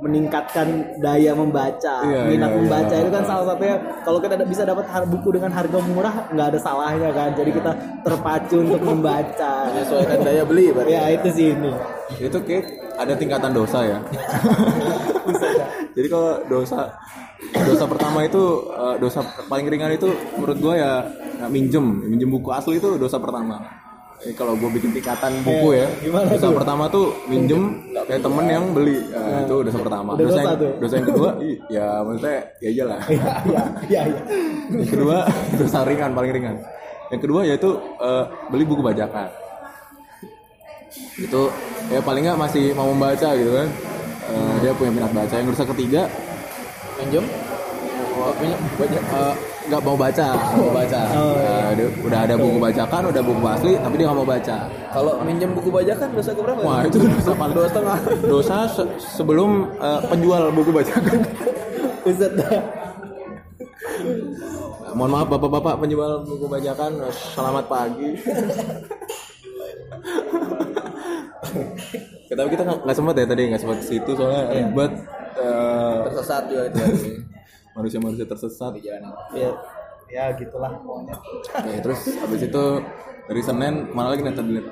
meningkatkan 0.00 0.96
daya 1.04 1.36
membaca 1.36 2.00
Iya, 2.08 2.32
minat 2.32 2.50
iya, 2.50 2.56
membaca 2.56 2.94
iya. 2.96 3.02
itu 3.04 3.10
kan 3.12 3.24
salah 3.28 3.44
satunya 3.52 3.76
kalau 4.06 4.18
kita 4.24 4.34
bisa 4.48 4.62
dapat 4.64 4.84
buku 5.04 5.28
dengan 5.36 5.52
harga 5.52 5.78
murah 5.84 6.14
nggak 6.32 6.46
ada 6.54 6.58
salahnya 6.60 7.10
kan 7.12 7.36
jadi 7.36 7.50
kita 7.52 7.72
terpacu 8.00 8.56
untuk 8.64 8.80
membaca 8.80 9.52
menyesuaikan 9.68 10.18
daya 10.24 10.42
beli 10.48 10.72
berarti 10.72 10.92
ya 10.96 11.02
itu 11.12 11.28
sih 11.32 11.46
ini 11.52 11.72
Itu 12.12 12.38
kayak 12.44 12.64
ada 13.00 13.16
tingkatan 13.16 13.56
dosa 13.56 13.78
ya. 13.88 13.98
Jadi 15.96 16.06
kalau 16.12 16.44
dosa 16.48 16.92
dosa 17.52 17.84
pertama 17.88 18.20
itu 18.24 18.42
eh, 18.68 18.96
dosa 19.00 19.24
paling 19.48 19.64
ringan 19.68 19.96
itu 19.96 20.08
menurut 20.36 20.58
gua 20.60 20.74
ya 20.76 20.92
ya 21.40 21.46
minjem, 21.48 22.04
minjem 22.06 22.28
buku 22.30 22.52
asli 22.52 22.78
itu 22.78 23.00
dosa 23.00 23.16
pertama. 23.16 23.81
Jadi 24.22 24.38
kalau 24.38 24.54
gue 24.54 24.70
bikin 24.78 24.94
tingkatan 24.94 25.34
buku 25.42 25.82
ya, 25.82 25.90
gimana 25.98 26.30
dosa 26.30 26.46
tuh? 26.46 26.54
pertama 26.54 26.84
tuh 26.86 27.10
minjem 27.26 27.74
kayak 28.06 28.22
temen 28.22 28.46
yang 28.46 28.64
beli, 28.70 29.02
Eh, 29.10 29.38
itu 29.42 29.56
dosa 29.66 29.78
pertama. 29.82 30.14
Udah 30.14 30.22
Dosa, 30.22 30.30
dosa 30.30 30.38
yang, 30.38 30.54
tuh 30.62 30.72
dosa 30.78 30.94
yang 30.94 31.06
kedua, 31.10 31.30
ya 31.66 31.86
maksudnya 32.06 32.38
ya 32.62 32.68
aja 32.70 32.84
lah. 32.86 33.00
ya 33.10 33.32
ya 33.50 33.62
ya, 33.90 34.00
ya. 34.06 34.22
Yang 34.78 34.90
kedua 34.94 35.16
dosa 35.58 35.78
ringan 35.82 36.10
paling 36.14 36.30
ringan. 36.38 36.56
Yang 37.10 37.20
kedua 37.26 37.40
yaitu 37.42 37.70
eh, 37.98 38.24
beli 38.46 38.62
buku 38.62 38.78
bajakan. 38.86 39.26
Itu 41.18 41.42
ya 41.90 41.98
paling 41.98 42.22
nggak 42.22 42.38
masih 42.38 42.64
mau 42.78 42.86
membaca 42.94 43.28
gitu 43.34 43.50
kan. 43.58 43.68
Eh, 44.30 44.54
dia 44.62 44.70
punya 44.78 45.02
minat 45.02 45.10
baca. 45.10 45.34
Yang 45.34 45.58
dosa 45.58 45.66
ketiga 45.74 46.06
minjem 47.02 47.26
oh, 48.22 48.30
punya 48.38 48.54
banyak 48.78 49.02
eh, 49.02 49.34
nggak 49.62 49.80
mau 49.80 49.94
baca, 49.94 50.26
nggak 50.26 50.58
mau 50.58 50.72
baca. 50.72 51.00
Oh, 51.12 51.34
Eh, 51.38 51.70
dia 51.74 51.86
udah 52.02 52.20
ada 52.20 52.34
buku 52.34 52.58
bacakan, 52.58 53.02
udah 53.08 53.22
buku 53.22 53.40
asli, 53.44 53.72
tapi 53.76 53.94
dia 53.94 54.06
nggak 54.06 54.18
mau 54.18 54.28
baca. 54.28 54.56
kalau 54.92 55.12
minjem 55.22 55.50
buku 55.52 55.70
bajakan 55.70 56.08
dosa 56.12 56.30
keberapa 56.32 56.60
Wah 56.60 56.84
itu 56.84 56.98
dosa 57.00 57.32
paling 57.32 57.54
dua 57.54 57.66
setengah 57.66 57.98
dosa 58.22 58.56
se- 58.66 58.92
sebelum 58.98 59.50
eh, 59.78 60.00
penjual 60.06 60.42
buku 60.50 60.70
bacakan. 60.70 61.18
Buset 62.02 62.32
dah. 62.34 62.60
Mohon 64.92 65.10
maaf 65.10 65.28
bapak-bapak 65.30 65.74
penjual 65.78 66.20
buku 66.22 66.44
bajakan, 66.46 66.90
selamat 67.32 67.64
pagi. 67.66 68.10
Tapi 72.28 72.48
kita 72.48 72.62
nggak 72.64 72.96
sempat 72.96 73.14
ya 73.14 73.24
tadi 73.24 73.42
nggak 73.48 73.60
sempat 73.60 73.76
ke 73.78 73.86
situ 73.86 74.10
soalnya 74.12 74.42
ribet 74.50 74.92
eh, 75.36 75.96
tersesat 76.08 76.42
juga 76.48 76.62
itu. 76.66 76.80
Manusia-manusia 77.72 78.24
tersesat. 78.24 78.70
di 78.72 78.80
jalan 78.82 79.08
ya 79.32 79.50
ya 80.06 80.24
gitulah 80.34 80.72
pokoknya 80.78 81.16
Ya, 81.64 81.78
terus 81.80 82.00
habis 82.14 82.40
itu 82.42 82.64
dari 83.24 83.40
Senin 83.40 83.88
mana 83.90 84.12
lagi 84.12 84.20
nih 84.20 84.32
tadi 84.32 84.50
lihat? 84.52 84.66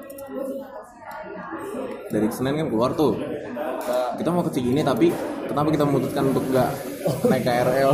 Dari 2.11 2.27
Senin 2.29 2.55
kan 2.57 2.67
keluar 2.69 2.91
tuh. 2.93 3.15
Kita 4.17 4.29
mau 4.29 4.43
ke 4.43 4.51
Cikini 4.51 4.83
tapi 4.83 5.09
kenapa 5.47 5.71
kita 5.71 5.83
memutuskan 5.83 6.29
untuk 6.29 6.45
nggak 6.47 6.69
naik 7.25 7.43
KRL? 7.43 7.93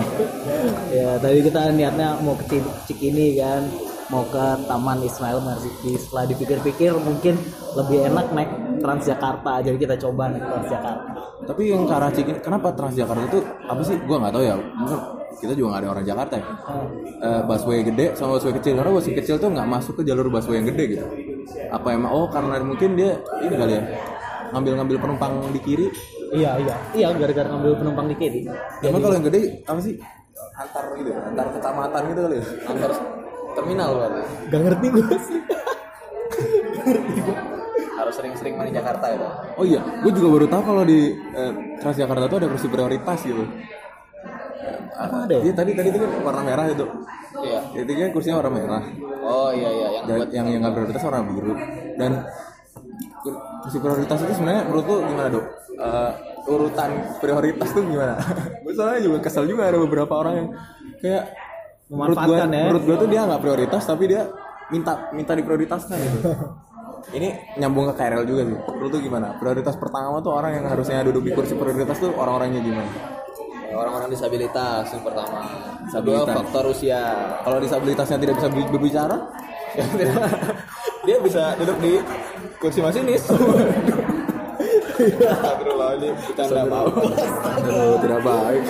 ya 0.91 1.15
tadi 1.17 1.39
kita 1.41 1.71
niatnya 1.71 2.19
mau 2.19 2.35
ke 2.35 2.45
Cik- 2.49 2.75
Cikini 2.85 3.39
kan 3.39 3.63
mau 4.07 4.23
ke 4.31 4.45
Taman 4.71 4.99
Ismail 5.03 5.39
Marzuki 5.43 5.99
setelah 5.99 6.25
dipikir-pikir 6.31 6.95
mungkin 6.95 7.35
lebih 7.75 8.07
enak 8.13 8.27
naik 8.31 8.51
Transjakarta 8.77 9.65
jadi 9.65 9.77
kita 9.81 9.95
coba 9.99 10.31
naik 10.31 10.45
Transjakarta 10.47 11.11
Tapi 11.47 11.63
yang 11.71 11.87
ke 11.87 11.95
arah 11.95 12.11
Cikini, 12.11 12.39
kenapa 12.43 12.75
Transjakarta 12.75 13.23
itu 13.31 13.41
apa 13.67 13.83
sih? 13.87 13.97
Gua 14.03 14.19
nggak 14.19 14.35
tahu 14.35 14.43
ya. 14.43 14.57
Mungkin 14.59 14.99
kita 15.37 15.53
juga 15.55 15.67
nggak 15.71 15.81
ada 15.85 15.89
orang 15.95 16.07
Jakarta 16.07 16.35
ya. 16.41 16.47
Eh, 17.23 17.41
busway 17.47 17.79
gede 17.87 18.07
sama 18.19 18.35
busway 18.35 18.55
kecil. 18.59 18.73
Karena 18.75 18.91
busway 18.91 19.15
kecil 19.15 19.37
tuh 19.39 19.49
nggak 19.55 19.69
masuk 19.69 19.95
ke 20.01 20.03
jalur 20.11 20.27
busway 20.27 20.59
yang 20.59 20.67
gede 20.75 20.85
gitu. 20.99 21.07
Apa 21.71 21.95
emang? 21.95 22.11
Oh 22.11 22.27
karena 22.27 22.59
mungkin 22.67 22.99
dia 22.99 23.15
ini 23.47 23.55
kali 23.55 23.73
ya 23.79 23.83
ngambil-ngambil 24.51 24.97
penumpang 24.99 25.33
di 25.55 25.61
kiri. 25.63 25.87
iya 26.35 26.59
iya 26.59 26.75
iya 26.99 27.09
gara-gara 27.15 27.47
ngambil 27.47 27.79
penumpang 27.79 28.07
di 28.11 28.17
kiri 28.19 28.41
Emang 28.83 28.99
kalau 28.99 29.15
yang 29.15 29.27
gede 29.31 29.63
apa 29.63 29.79
sih? 29.79 29.95
Antar 30.59 30.85
gitu, 30.99 31.15
ya? 31.15 31.19
antar 31.23 31.47
kecamatan 31.55 32.03
gitu 32.11 32.21
kali 32.27 32.37
ya. 32.43 32.45
antar 32.67 32.91
terminal 33.57 33.91
berarti 33.95 34.21
gak 34.47 34.61
ngerti 34.63 34.87
gue 34.87 35.07
sih 35.19 35.41
harus 37.97 38.15
sering-sering 38.15 38.55
main 38.55 38.71
Jakarta 38.71 39.07
itu 39.09 39.27
Oh 39.57 39.65
iya, 39.65 39.81
gue 39.81 40.13
juga 40.13 40.29
baru 40.31 40.47
tahu 40.47 40.63
kalau 40.63 40.83
di 40.85 41.01
eh, 41.33 41.53
Transjakarta 41.81 42.29
tuh 42.29 42.39
ada 42.39 42.47
kursi 42.47 42.69
prioritas 42.69 43.19
gitu. 43.25 43.41
Emang 44.93 45.25
ada 45.25 45.35
ya? 45.35 45.43
Iya 45.43 45.53
tadi 45.55 45.71
tadi 45.73 45.89
itu 45.89 45.99
kan 45.99 46.11
warna 46.21 46.43
merah 46.43 46.67
itu. 46.69 46.85
iya 47.41 47.59
Itu 47.75 47.89
kan 47.91 48.11
kursinya 48.13 48.37
warna 48.39 48.53
merah. 48.53 48.83
oh 49.19 49.49
iya 49.51 49.71
iya 49.71 49.89
yang 49.91 50.05
Dan 50.05 50.17
buat 50.19 50.31
yang 50.31 50.47
yang 50.47 50.61
nggak 50.61 50.75
prioritas 50.77 51.03
warna 51.03 51.21
biru. 51.25 51.53
Dan 51.97 52.13
kur- 53.19 53.41
kursi 53.63 53.79
prioritas 53.79 54.19
itu 54.23 54.33
sebenarnya 54.35 54.63
menurut 54.67 54.85
lu 54.85 54.97
gimana 55.03 55.29
dok? 55.33 55.45
Eh, 55.73 56.11
urutan 56.47 56.91
prioritas 57.17 57.69
tuh 57.71 57.83
gimana? 57.83 58.15
gue 58.63 58.73
soalnya 58.73 59.01
juga 59.03 59.19
kesel 59.21 59.45
juga 59.45 59.63
ada 59.67 59.79
beberapa 59.79 60.13
orang 60.15 60.35
yang 60.37 60.49
kayak 61.01 61.25
menurut 61.87 62.17
gue 62.17 62.27
Memanfaatkan 62.27 62.49
ya. 62.51 62.63
menurut 62.67 62.83
gue 62.83 62.97
tuh 62.97 63.09
dia 63.09 63.21
nggak 63.23 63.41
prioritas 63.41 63.83
tapi 63.83 64.05
dia 64.07 64.23
minta 64.67 64.93
minta 65.11 65.33
diprioritaskan 65.33 65.97
gitu. 65.97 66.19
Ini 67.07 67.29
nyambung 67.57 67.87
ke 67.87 67.95
KRL 67.95 68.25
juga 68.25 68.43
sih. 68.43 68.59
Menurut 68.59 68.91
tuh 68.91 68.99
gimana? 68.99 69.39
Prioritas 69.39 69.79
pertama 69.79 70.19
tuh 70.19 70.33
orang 70.33 70.53
yang 70.53 70.67
harusnya 70.67 71.01
duduk 71.01 71.23
di 71.23 71.31
kursi 71.31 71.55
prioritas 71.55 71.95
tuh 71.97 72.11
orang-orangnya 72.13 72.61
gimana? 72.61 72.91
orang-orang 73.67 74.09
disabilitas 74.09 74.89
yang 74.89 75.05
pertama 75.05 75.45
Disabilitas. 75.85 76.25
kedua 76.25 76.33
faktor 76.33 76.65
usia 76.67 77.03
Kalau 77.45 77.61
disabilitasnya 77.61 78.17
tidak 78.17 78.35
bisa 78.35 78.49
bi- 78.49 78.71
berbicara, 78.73 79.17
dia 81.05 81.17
bisa 81.21 81.53
duduk 81.55 81.77
di 81.79 82.01
kursi 82.57 82.81
masinis 82.81 83.29
Astagfirullahaladzim 84.97 86.15
bercanda 86.17 86.63
mau 86.65 86.89
aduh, 86.89 87.95
tidak 88.01 88.21
baik. 88.25 88.63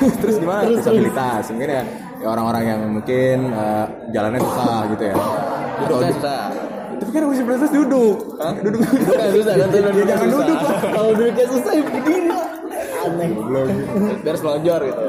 Terus 0.22 0.36
gimana 0.42 0.62
disabilitas? 0.66 1.42
Mungkin 1.54 1.68
ya, 1.70 1.82
ya 2.18 2.26
orang-orang 2.26 2.62
yang 2.66 2.80
mungkin 2.90 3.36
eh, 3.52 3.86
jalannya 4.10 4.40
susah 4.42 4.78
gitu 4.96 5.04
ya. 5.10 5.16
Atau 5.78 5.98
susah 6.02 6.42
tapi 6.98 7.10
kan 7.14 7.30
disabilitas 7.30 7.70
duduk. 7.70 8.16
Duduk. 8.58 8.80
duduknya 8.82 9.30
susah 9.32 9.54
kan 9.54 9.68
tuh 9.70 9.80
Ya, 9.80 10.04
jangan 10.04 10.28
duduk 10.34 10.58
lah. 10.58 10.80
kalau 10.90 11.10
duduknya 11.14 11.46
susah 11.46 11.72
ya 11.72 11.82
berdiri 11.86 12.30
aneh 12.98 13.30
biar 14.26 14.36
selonjor 14.36 14.80
gitu 14.82 15.02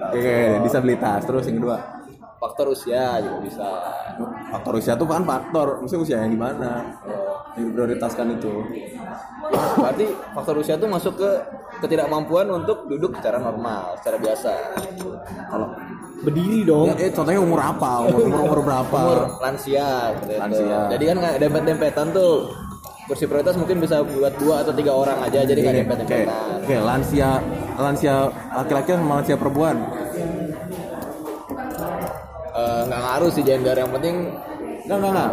Oke, 0.00 0.16
oke, 0.16 0.36
disabilitas. 0.64 1.20
Terus 1.28 1.44
yang 1.46 1.56
kedua, 1.60 1.76
faktor 2.40 2.72
usia 2.72 3.20
juga 3.20 3.38
bisa 3.44 3.68
faktor 4.48 4.72
usia 4.80 4.96
tuh 4.96 5.04
kan 5.04 5.22
faktor. 5.28 5.84
Maksudnya 5.84 6.02
usia 6.02 6.16
yang 6.24 6.32
gimana? 6.32 6.70
Yang 7.54 7.64
diprioritaskan 7.68 8.26
itu. 8.40 8.54
berarti 9.50 10.06
faktor 10.32 10.54
usia 10.56 10.74
tuh 10.80 10.88
masuk 10.88 11.20
ke 11.20 11.30
ketidakmampuan 11.84 12.48
untuk 12.48 12.88
duduk 12.88 13.18
secara 13.18 13.36
normal 13.42 13.98
secara 13.98 14.16
biasa 14.20 14.52
Kalau 15.50 15.68
berdiri 16.20 16.62
dong 16.62 16.92
ya, 16.94 17.08
eh, 17.08 17.12
contohnya 17.12 17.40
umur 17.42 17.60
apa? 17.60 18.08
Umur 18.08 18.20
umur, 18.30 18.40
umur 18.46 18.60
berapa? 18.64 18.98
umur 19.04 19.20
lansia 19.42 20.14
seperti 20.16 20.32
itu. 20.32 20.40
Lansia. 20.40 20.78
jadi 20.96 21.04
kan 21.12 21.16
nggak 21.20 21.36
dempet-dempetan 21.44 22.06
tuh 22.14 22.32
kursi 23.10 23.24
prioritas 23.26 23.58
mungkin 23.58 23.82
bisa 23.82 24.06
buat 24.06 24.34
dua 24.38 24.62
atau 24.62 24.70
tiga 24.70 24.92
orang 24.94 25.18
aja 25.18 25.42
jadi 25.42 25.58
nggak 25.58 25.74
Oke, 25.74 25.80
dempet-dempetan 25.82 26.46
oke, 26.62 26.76
lansia 26.86 27.30
lansia 27.74 28.14
laki-laki 28.54 28.88
sama 28.94 29.12
lansia 29.18 29.36
perempuan. 29.40 29.76
Eh, 32.60 32.80
nggak 32.86 33.00
ngaruh 33.00 33.30
sih 33.32 33.42
gender 33.42 33.72
yang 33.74 33.90
penting 33.90 34.16
Enggak, 34.80 34.96
enggak, 35.06 35.12
enggak. 35.12 35.28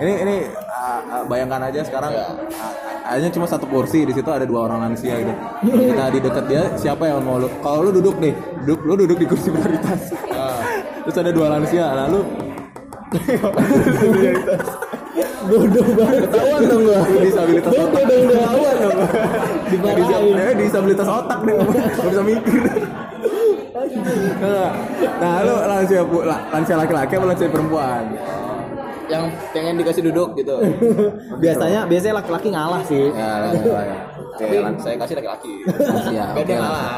Ini 0.00 0.12
ini 0.24 0.36
uh, 0.72 1.00
uh, 1.04 1.22
bayangkan 1.28 1.68
aja 1.68 1.84
sekarang 1.84 2.16
Ya. 2.16 2.32
uh, 2.32 2.72
hanya 3.12 3.28
cuma 3.28 3.44
satu 3.44 3.66
kursi 3.68 4.08
di 4.08 4.14
situ 4.14 4.24
ada 4.30 4.46
dua 4.48 4.64
orang 4.64 4.88
lansia 4.88 5.20
gitu. 5.20 5.32
Kita 5.60 6.04
di 6.08 6.18
dekat 6.22 6.44
dia 6.48 6.62
siapa 6.80 7.10
yang 7.10 7.20
mau 7.20 7.36
lu? 7.36 7.50
Kalau 7.60 7.84
lu 7.84 7.90
duduk 7.92 8.16
nih, 8.16 8.32
duduk 8.64 8.80
lu 8.88 8.94
duduk 8.96 9.18
di 9.20 9.26
kursi 9.28 9.52
prioritas. 9.52 10.16
ah, 10.32 10.64
Terus 11.04 11.16
ada 11.18 11.30
dua 11.34 11.46
lansia, 11.50 11.86
lalu 11.92 12.20
bodoh 15.42 15.86
banget 15.92 16.20
ketahuan 16.24 16.62
dong 16.64 16.82
gua 16.86 17.00
disabilitas 17.20 17.68
otak. 17.68 17.90
bodoh 17.92 18.16
dong 18.16 18.26
ketahuan 18.32 18.76
dong 18.80 18.96
Eh, 20.42 20.54
disabilitas 20.56 21.08
otak 21.10 21.38
nih, 21.44 21.54
nggak 21.58 22.06
bisa 22.06 22.22
mikir. 22.22 22.62
Nah, 25.18 25.34
lu 25.42 25.54
lansia 25.62 26.02
bu- 26.02 26.22
la- 26.22 26.42
lansia 26.48 26.76
laki-laki 26.76 27.12
apa 27.12 27.26
lansia 27.26 27.48
perempuan? 27.48 28.04
yang 29.04 29.28
pengen 29.52 29.76
dikasih 29.76 30.08
duduk 30.08 30.32
gitu 30.34 30.56
biasanya 31.42 31.84
biasanya 31.84 32.14
laki-laki 32.16 32.48
ngalah 32.48 32.80
sih 32.82 33.12
Ya, 33.12 33.44
ya. 33.44 33.98
Oke, 34.32 34.56
saya 34.80 34.96
kasih 34.96 35.14
laki-laki 35.14 35.52
lansia 35.68 36.24
oke 36.32 36.48
lah. 36.48 36.60
ngalah. 36.64 36.96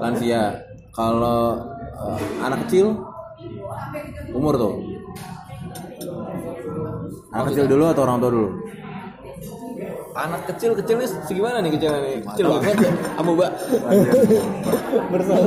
lansia 0.00 0.42
kalau 0.90 1.62
eh, 1.94 2.18
anak 2.42 2.66
kecil 2.66 2.98
umur 4.32 4.58
tuh 4.58 4.74
anak 7.30 7.44
kecil 7.48 7.64
dulu 7.64 7.84
atau 7.86 8.02
orang 8.02 8.18
tua 8.18 8.30
dulu 8.32 8.48
Anak 10.12 10.44
kecil 10.44 10.76
kecil 10.76 11.00
nih 11.00 11.08
segimana 11.24 11.64
nih 11.64 11.72
kecilnya 11.72 12.00
nih? 12.04 12.16
Kecil 12.20 12.44
banget 12.46 12.76
ya. 12.78 12.92
Amoeba. 13.16 13.46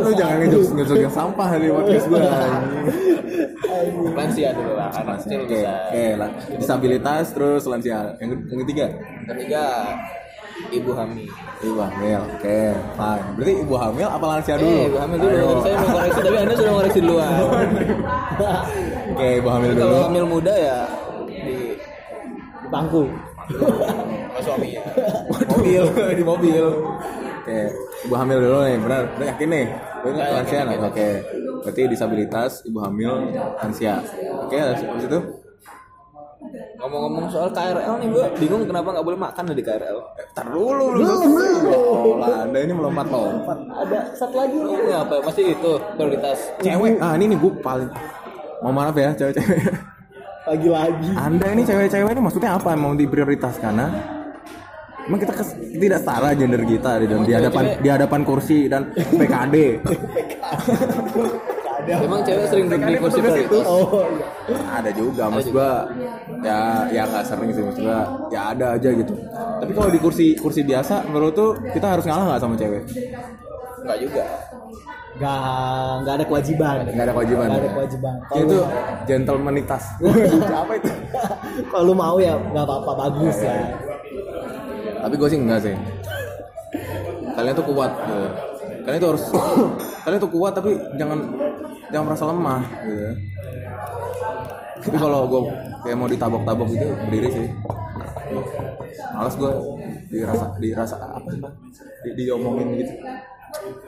lu 0.01 0.11
jangan 0.11 0.35
ngejok 0.41 0.61
ngejok 0.73 0.97
yang 0.99 1.13
sampah 1.13 1.47
di 1.55 1.69
podcast 1.69 2.05
gue 2.09 2.19
Lansia 4.11 4.49
dulu 4.53 4.73
lah. 4.73 4.89
Anak 4.89 5.21
kecil 5.21 5.39
oke 5.45 5.59
oke 5.61 6.05
lah. 6.17 6.29
disabilitas 6.57 7.25
terus 7.29 7.63
lansia 7.65 8.17
yang, 8.17 8.31
yang 8.41 8.59
ketiga 8.65 8.85
Ketiga 9.29 9.63
ibu 10.73 10.91
hamil. 10.97 11.29
ibu 11.61 11.77
hamil 11.77 12.19
oke 12.25 12.57
fine 12.95 13.25
berarti 13.37 13.53
ibu 13.59 13.75
hamil 13.75 14.07
apa 14.07 14.25
lansia 14.25 14.55
dulu 14.57 14.73
Eh, 14.73 14.85
ibu 14.89 14.97
hamil 14.97 15.17
dulu. 15.19 15.35
Ayo. 15.35 15.49
Saya 15.61 15.75
mau 15.77 15.89
koreksi 15.93 16.19
tapi 16.21 16.37
Anda 16.37 16.53
sudah 16.55 16.73
koreksi 16.73 16.99
duluan. 17.05 17.31
oke 19.13 19.27
ibu 19.37 19.49
hamil 19.53 19.71
dulu 19.71 19.83
kalau 19.85 20.05
hamil 20.09 20.25
muda 20.25 20.53
ya 20.55 20.79
di 21.29 21.55
Di 22.65 22.67
bangku. 22.67 23.03
sama 24.45 24.61
suaminya. 24.61 24.81
mobil 25.57 25.83
di 26.13 26.23
mobil. 26.23 26.65
Oke, 27.45 27.61
ibu 28.09 28.13
hamil 28.17 28.37
dulu 28.41 28.57
nih, 28.65 28.77
benar? 28.81 29.03
Udah 29.17 29.27
yakin 29.33 29.49
nih? 29.53 29.65
Gue 30.01 30.11
Ya, 30.17 30.25
lansia 30.33 30.57
yakin. 30.65 30.79
Oke, 30.81 31.09
berarti 31.61 31.81
disabilitas, 31.89 32.51
ibu 32.65 32.79
hamil, 32.81 33.13
lansia. 33.61 34.01
Oke, 34.45 34.57
habis 34.57 35.05
itu? 35.05 35.19
Ngomong-ngomong 36.81 37.25
soal 37.29 37.49
KRL 37.49 37.97
nih 38.01 38.07
gue 38.13 38.25
bingung 38.37 38.65
kenapa 38.69 38.93
nggak 38.93 39.05
boleh 39.05 39.19
makan 39.21 39.53
di 39.53 39.63
KRL. 39.65 39.97
Eh, 40.21 40.25
Tar 40.33 40.47
dulu, 40.49 40.93
belum. 40.93 41.21
Ya 41.65 41.77
Allah, 41.77 42.37
Anda 42.49 42.59
ini 42.65 42.73
melompat-lompat. 42.73 43.57
Ada 43.85 43.99
satu 44.13 44.35
lagi 44.37 44.57
nih. 44.57 44.73
Ini 44.81 44.93
apa? 44.93 45.13
Masih 45.25 45.57
itu 45.57 45.71
prioritas. 45.97 46.37
Cewek, 46.61 46.97
ah 47.01 47.13
ini 47.17 47.33
nih 47.33 47.37
gue 47.41 47.51
paling 47.61 47.89
mau 48.61 48.73
maaf 48.73 48.93
ya 48.97 49.13
cewek-cewek. 49.13 49.61
Lagi-lagi. 50.45 51.09
Anda 51.17 51.47
ini 51.53 51.61
cewek-cewek 51.65 52.09
ini 52.13 52.21
maksudnya 52.21 52.57
apa? 52.57 52.73
Mau 52.77 52.93
diprioritaskan? 52.93 53.73
Nah? 53.73 54.14
Emang 55.05 55.19
kita 55.19 55.33
kes- 55.33 55.53
tidak 55.71 55.99
setara 55.99 56.29
gender 56.33 56.61
kita 56.61 56.91
di, 56.97 57.05
di 57.05 57.31
hadapan 57.31 57.63
di 57.77 57.89
hadapan 57.89 58.21
kursi 58.21 58.65
dan 58.65 58.89
PKD. 58.89 59.55
Memang 61.85 62.21
cewek 62.27 62.45
sering 62.47 62.65
duduk 62.65 62.81
di 62.83 62.95
kursi 62.97 63.19
prioritas. 63.19 63.65
Oh, 63.65 64.01
iya. 64.47 64.57
ada 64.73 64.89
juga 64.89 65.23
maksud 65.27 65.51
gua 65.51 65.85
ya 66.41 66.59
ya 66.89 67.03
nggak 67.03 67.23
sering 67.23 67.49
sih 67.51 67.61
maksud 67.61 67.81
gua 67.81 67.99
ya 68.27 68.41
ada 68.51 68.73
aja 68.73 68.89
gitu 68.91 69.13
tapi 69.55 69.71
kalau 69.71 69.89
di 69.89 69.99
kursi 69.99 70.33
kursi 70.35 70.61
biasa 70.61 71.05
menurut 71.05 71.33
tuh 71.33 71.49
kita 71.69 71.85
harus 71.87 72.03
ngalah 72.03 72.25
nggak 72.27 72.41
sama 72.41 72.55
cewek 72.55 72.83
Enggak 73.79 73.97
juga. 74.01 74.23
Gak, 75.15 75.39
gak 76.03 76.13
ada 76.13 76.25
kewajiban. 76.25 76.75
nggak 76.83 77.05
ada 77.05 77.13
kewajiban 77.13 77.47
Nggak 77.47 77.55
ada 77.55 77.63
ya? 77.63 77.73
kewajiban. 77.73 78.15
Ya, 78.27 78.39
itu 78.41 78.57
gentlemanitas 79.05 79.83
apa 80.59 80.73
itu 80.75 80.89
Kalau 81.71 81.83
lu 81.85 81.93
mau 81.93 82.17
ya 82.17 82.33
nggak 82.35 82.65
apa-apa 82.65 82.91
bagus 82.99 83.37
ya. 83.39 83.53
Tapi 85.05 85.21
gue 85.21 85.29
sih 85.29 85.37
enggak 85.37 85.61
sih. 85.61 85.75
Kalian 87.37 87.53
tuh 87.53 87.67
kuat 87.69 87.93
gitu. 87.93 88.27
kalian 88.85 89.01
tuh 89.01 89.09
harus 89.13 89.23
kalian 90.05 90.19
tuh 90.21 90.31
kuat 90.33 90.53
tapi 90.57 90.77
jangan 90.97 91.19
jangan 91.93 92.05
merasa 92.09 92.25
lemah 92.25 92.61
gitu. 92.81 93.09
Tapi 94.81 94.97
kalau 94.97 95.29
gue 95.29 95.41
kayak 95.85 95.97
mau 95.97 96.09
ditabok-tabok 96.09 96.67
gitu 96.73 96.87
berdiri 97.05 97.29
sih. 97.29 97.47
Males 99.13 99.35
gue 99.37 99.51
dirasa 100.09 100.45
dirasa 100.57 100.95
apa 100.97 101.27
sih 101.29 101.39
Pak? 101.41 101.53
di, 102.01 102.09
diomongin 102.25 102.67
gitu. 102.81 102.93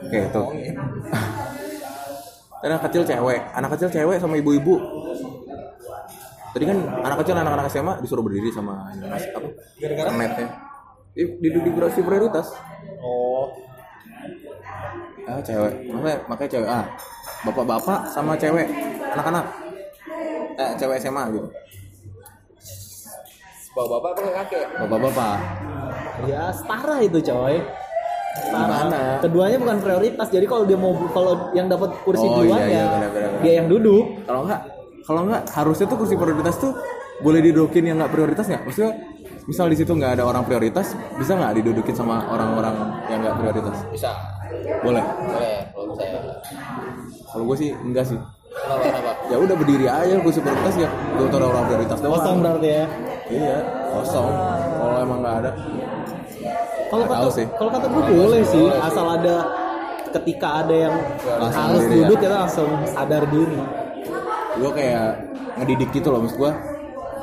Oke 0.06 0.18
itu 0.22 0.44
anak 2.58 2.80
kecil 2.90 3.02
cewek 3.06 3.40
anak 3.58 3.70
kecil 3.74 3.88
cewek 3.90 4.18
sama 4.22 4.38
ibu-ibu. 4.38 4.78
Tadi 6.54 6.64
kan 6.64 6.78
anak 7.02 7.26
kecil 7.26 7.34
anak-anak 7.38 7.66
SMA 7.70 7.94
disuruh 8.02 8.22
berdiri 8.22 8.50
sama 8.54 8.86
mas 9.02 9.26
apa 9.34 9.46
kernetnya 9.82 10.67
di, 11.18 11.24
di, 11.42 11.58
di 11.58 11.70
kurasi 11.70 12.00
prioritas 12.00 12.46
Oh. 12.98 13.50
ah 15.24 15.38
cewek 15.38 15.86
makanya 15.88 16.18
makanya 16.26 16.50
cewek 16.50 16.68
ah 16.68 16.84
bapak-bapak 17.42 18.06
sama 18.08 18.34
cewek 18.34 18.66
anak-anak 19.08 19.44
eh 20.56 20.70
cewek 20.74 20.98
SMA 20.98 21.24
gitu 21.32 21.48
Bawa 23.70 23.86
bapak 23.94 24.10
apa 24.10 24.30
kakek? 24.42 24.64
bapak-bapak 24.76 25.36
Ya 26.26 26.50
setara 26.50 26.98
itu 26.98 27.22
coy. 27.22 27.62
Setara. 28.34 28.66
Gimana? 28.66 29.02
Keduanya 29.22 29.56
bukan 29.56 29.78
prioritas. 29.78 30.26
Jadi 30.26 30.46
kalau 30.50 30.66
dia 30.66 30.74
mau 30.74 30.90
kalau 31.08 31.54
yang 31.54 31.70
dapat 31.70 31.94
kursi 32.02 32.26
Oh, 32.26 32.42
duluan 32.42 32.58
iya, 32.58 32.66
iya, 32.66 32.74
ya 32.74 32.86
benar, 32.90 33.10
benar, 33.14 33.28
benar. 33.30 33.42
dia 33.46 33.52
yang 33.54 33.68
duduk. 33.70 34.04
kalau 34.26 34.40
enggak 34.42 34.60
kalau 35.06 35.20
enggak 35.30 35.42
harusnya 35.54 35.86
tuh 35.86 35.94
kursi 35.96 36.14
prioritas 36.18 36.58
tuh 36.58 36.74
boleh 37.18 37.38
didudukin 37.38 37.86
yang 37.86 38.02
nggak 38.02 38.10
prioritas 38.10 38.44
nggak 38.46 38.62
maksudnya 38.66 38.92
misal 39.48 39.66
di 39.66 39.74
situ 39.74 39.90
nggak 39.90 40.12
ada 40.12 40.24
orang 40.24 40.44
prioritas 40.44 40.86
bisa 41.16 41.32
nggak 41.32 41.56
didudukin 41.56 41.96
sama 41.96 42.20
orang-orang 42.28 42.76
yang 43.08 43.18
nggak 43.18 43.34
prioritas 43.34 43.76
Bisa. 43.88 44.12
boleh 44.82 45.00
Boleh 45.00 45.56
kalau 45.72 45.94
saya. 45.96 46.20
kalau 47.26 47.44
gue 47.46 47.56
sih 47.58 47.70
enggak 47.74 48.04
sih 48.06 48.18
Kenapa 48.48 48.82
kenapa? 48.82 49.10
ya 49.24 49.36
udah 49.38 49.56
berdiri 49.56 49.86
aja 49.86 50.14
kursi 50.18 50.40
prioritas 50.40 50.74
ya 50.76 50.88
gue 50.90 51.26
taruh 51.28 51.48
orang 51.48 51.64
prioritas 51.64 51.98
doang 51.98 52.12
Kosong 52.14 52.36
berarti 52.38 52.68
ya. 52.68 52.84
iya 53.30 53.56
kosong 53.90 54.28
kalau 54.74 54.96
emang 55.00 55.18
nggak 55.18 55.36
ada 55.38 55.50
Kalau 56.88 57.04
kata 57.04 57.28
sih. 57.30 57.46
kalau 57.50 57.70
kata 57.70 57.86
gue 57.86 58.02
boleh 58.06 58.42
sih 58.44 58.64
asal 58.68 59.06
ada 59.10 59.36
ketika 60.10 60.48
ada 60.62 60.74
yang 60.78 60.94
Langsung 61.38 61.62
harus 61.62 61.82
ya. 61.82 61.92
duduk 61.94 62.18
kita 62.18 62.36
langsung 62.38 62.68
sadar 62.86 63.24
diri. 63.28 63.60
gue 64.54 64.70
kayak 64.72 65.08
ngedidik 65.56 65.88
gitu 65.90 66.08
loh 66.08 66.20
maksud 66.20 66.36
gue 66.38 66.52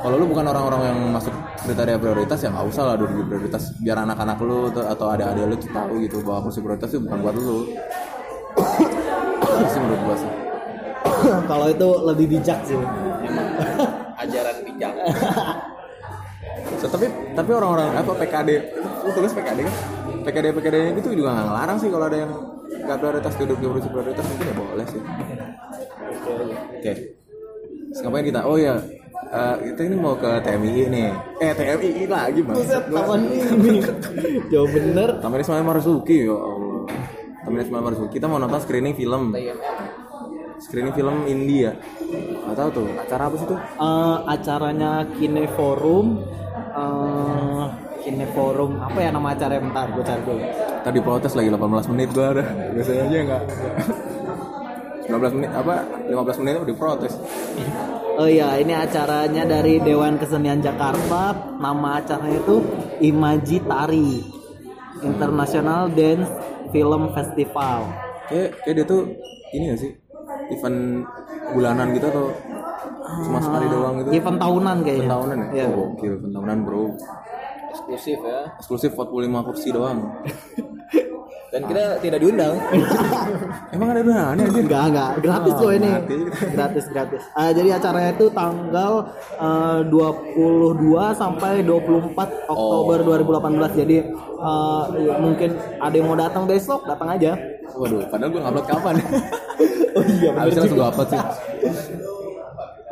kalau 0.05 0.21
lu 0.21 0.29
bukan 0.29 0.45
orang-orang 0.45 0.81
yang 0.85 0.99
masuk 1.17 1.33
kriteria 1.65 1.97
prioritas 1.97 2.37
ya 2.37 2.53
nggak 2.53 2.69
usah 2.69 2.83
lah 2.85 2.93
duduk 2.93 3.15
di 3.17 3.25
prioritas. 3.25 3.73
Biar 3.81 4.05
anak-anak 4.05 4.37
lu 4.37 4.69
atau 4.69 5.09
adik-adik 5.09 5.43
lu 5.49 5.55
tuh 5.57 5.71
tahu 5.73 5.93
gitu 6.05 6.17
bahwa 6.21 6.45
kursi 6.45 6.61
prioritas 6.61 6.93
itu 6.93 7.01
bukan 7.09 7.19
buat 7.25 7.33
lu. 7.33 7.57
Sih 9.65 9.79
menurut 9.81 10.01
gue 10.05 10.15
sih. 10.21 10.31
Kalau 11.49 11.65
itu 11.73 11.87
lebih 12.05 12.25
bijak 12.37 12.59
sih. 12.69 12.77
Ajaran 14.21 14.55
bijak. 14.61 14.93
So, 16.75 16.91
tapi 16.91 17.07
tapi 17.33 17.55
orang-orang 17.55 17.93
apa 17.97 18.11
PKD 18.19 18.49
lu 19.07 19.09
tulis 19.15 19.31
PKD 19.31 19.63
kan? 19.63 19.75
PKD 20.27 20.45
PKD 20.59 20.75
itu 20.97 21.17
juga 21.17 21.31
nggak 21.31 21.45
ngelarang 21.47 21.77
sih 21.79 21.89
kalau 21.93 22.05
ada 22.09 22.17
yang 22.19 22.31
nggak 22.83 22.97
prioritas 22.99 23.33
duduk 23.39 23.57
di 23.57 23.65
kursi 23.69 23.89
prioritas 23.89 24.25
mungkin 24.27 24.45
ya 24.45 24.55
boleh 24.59 24.85
sih. 24.89 25.01
Oke. 26.77 26.93
Terus 27.95 27.99
ngapain 28.03 28.25
kita? 28.27 28.41
Oh 28.43 28.57
ya 28.59 28.75
eh, 29.31 29.55
kita 29.71 29.81
ini 29.87 29.95
mau 29.97 30.13
ke 30.17 30.29
TMI 30.41 30.85
nih 30.89 31.09
eh 31.41 31.51
TMI 31.53 32.03
lagi 32.05 32.39
bang 32.45 32.55
taman 32.89 33.21
ini. 33.29 33.79
Jauh 34.51 34.69
bener. 34.69 35.09
Taman 35.21 35.39
Ismail 35.41 35.65
Marzuki 35.65 36.25
ya 36.25 36.35
Allah. 36.35 36.85
Taman 37.45 37.59
Ismail 37.61 37.83
Marzuki 37.83 38.11
kita 38.17 38.25
mau 38.29 38.37
nonton 38.37 38.59
screening 38.61 38.95
film. 38.97 39.33
Screening 40.61 40.95
film 40.95 41.27
India. 41.27 41.75
Gak 42.45 42.55
tahu 42.55 42.69
tuh 42.83 42.87
acara 42.95 43.23
apa 43.27 43.35
sih 43.37 43.47
tuh? 43.49 43.59
Eh, 43.59 44.17
acaranya 44.29 44.91
Kine 45.17 45.45
Forum 45.53 46.21
eh 46.75 47.65
Kine 48.03 48.27
Forum 48.35 48.77
apa 48.83 48.97
ya 49.01 49.09
nama 49.09 49.33
acara 49.33 49.57
bentar 49.57 49.89
gue 49.89 50.03
cari 50.05 50.21
dulu 50.21 50.45
Tadi 50.85 50.99
protes 51.01 51.33
lagi 51.33 51.49
18 51.49 51.89
menit 51.97 52.13
gua 52.13 52.29
ada. 52.29 52.45
Biasanya 52.69 53.09
aja 53.09 53.17
enggak. 53.25 53.43
19 55.09 55.17
menit 55.41 55.49
apa 55.49 55.81
15 56.05 56.41
menit 56.45 56.61
udah 56.61 56.77
protes. 56.77 57.13
oh 58.15 58.29
iya 58.29 58.59
ini 58.59 58.73
acaranya 58.73 59.43
dari 59.43 59.79
Dewan 59.83 60.15
Kesenian 60.15 60.63
Jakarta 60.63 61.35
nama 61.59 61.99
acaranya 61.99 62.39
itu 62.39 62.63
Imaji 63.03 63.57
Tari 63.67 64.11
International 65.03 65.91
Dance 65.91 66.31
Film 66.71 67.11
Festival 67.11 68.05
Kayak 68.25 68.49
kayak 68.65 68.75
dia 68.81 68.85
tuh 68.89 69.01
ini 69.53 69.63
gak 69.69 69.79
sih? 69.79 69.91
Event 70.49 71.05
bulanan 71.53 71.93
gitu 71.93 72.09
atau 72.09 72.27
cuma 73.05 73.37
sekali 73.37 73.69
doang 73.69 74.01
gitu? 74.01 74.09
event 74.17 74.37
tahunan 74.41 74.77
kayaknya 74.81 74.97
Event 74.97 75.13
tahunan 75.13 75.37
ya? 75.37 75.47
Iya. 75.53 75.65
Oh, 75.69 75.73
gokil, 75.93 76.13
event 76.17 76.33
tahunan 76.33 76.57
bro. 76.65 76.83
Eksklusif 77.69 78.19
ya. 78.25 78.41
Eksklusif 78.57 78.91
45 78.97 79.47
kursi 79.47 79.67
doang. 79.69 79.99
Dan 81.55 81.71
kita 81.71 81.83
tidak 82.03 82.19
diundang. 82.19 82.59
Emang 83.75 83.95
ada 83.95 84.03
dunanya 84.03 84.23
anjir? 84.35 84.51
Enggak, 84.59 84.83
enggak. 84.91 85.11
Gratis 85.23 85.53
Oh, 85.55 85.61
loh 85.63 85.71
ini. 85.71 85.87
mati. 85.87 86.17
Gratis, 86.51 86.85
gratis. 86.91 87.21
Ah, 87.31 87.55
jadi 87.55 87.79
acaranya 87.79 88.11
itu 88.11 88.27
tanggal 88.27 88.91
eh, 89.39 89.79
22 89.87 90.83
sampai 91.15 91.63
24 91.63 92.51
Oktober 92.51 92.97
2018. 93.07 93.71
Jadi 93.71 93.97
ya, 94.99 95.15
mungkin 95.15 95.49
ada 95.79 95.95
yang 95.95 96.07
mau 96.11 96.19
datang 96.19 96.43
besok, 96.43 96.83
datang 96.83 97.15
aja. 97.15 97.39
Waduh, 97.71 98.03
padahal 98.11 98.29
gue 98.29 98.41
ngupload 98.43 98.67
kapan? 98.67 98.95
Oh 99.95 100.03
iya, 100.03 100.27
Habisnya 100.35 100.67
langsung 100.67 100.75
gue 100.75 100.89
upload 100.91 101.07
sih. 101.07 101.21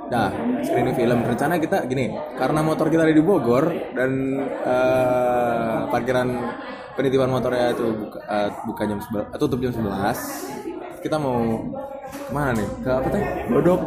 Nah, 0.07 0.31
screening 0.63 0.95
film 0.95 1.19
rencana 1.19 1.59
kita 1.59 1.83
gini, 1.83 2.15
karena 2.39 2.63
motor 2.63 2.87
kita 2.87 3.03
ada 3.03 3.11
di 3.11 3.19
Bogor 3.19 3.67
dan 3.91 4.11
eh, 4.63 5.77
parkiran 5.91 6.31
penitipan 6.93 7.29
motornya 7.29 7.71
itu 7.71 7.85
buka, 7.91 8.19
eh, 8.21 8.49
buka 8.63 8.81
jam 8.83 8.99
11, 8.99 9.25
tutup 9.35 9.59
jam 9.59 9.71
11. 9.71 10.17
Kita 10.99 11.17
mau 11.17 11.41
Ke 12.13 12.29
mana 12.29 12.53
nih? 12.53 12.67
Ke 12.79 12.89
apa 12.93 13.07
teh? 13.09 13.23
Glodok. 13.47 13.81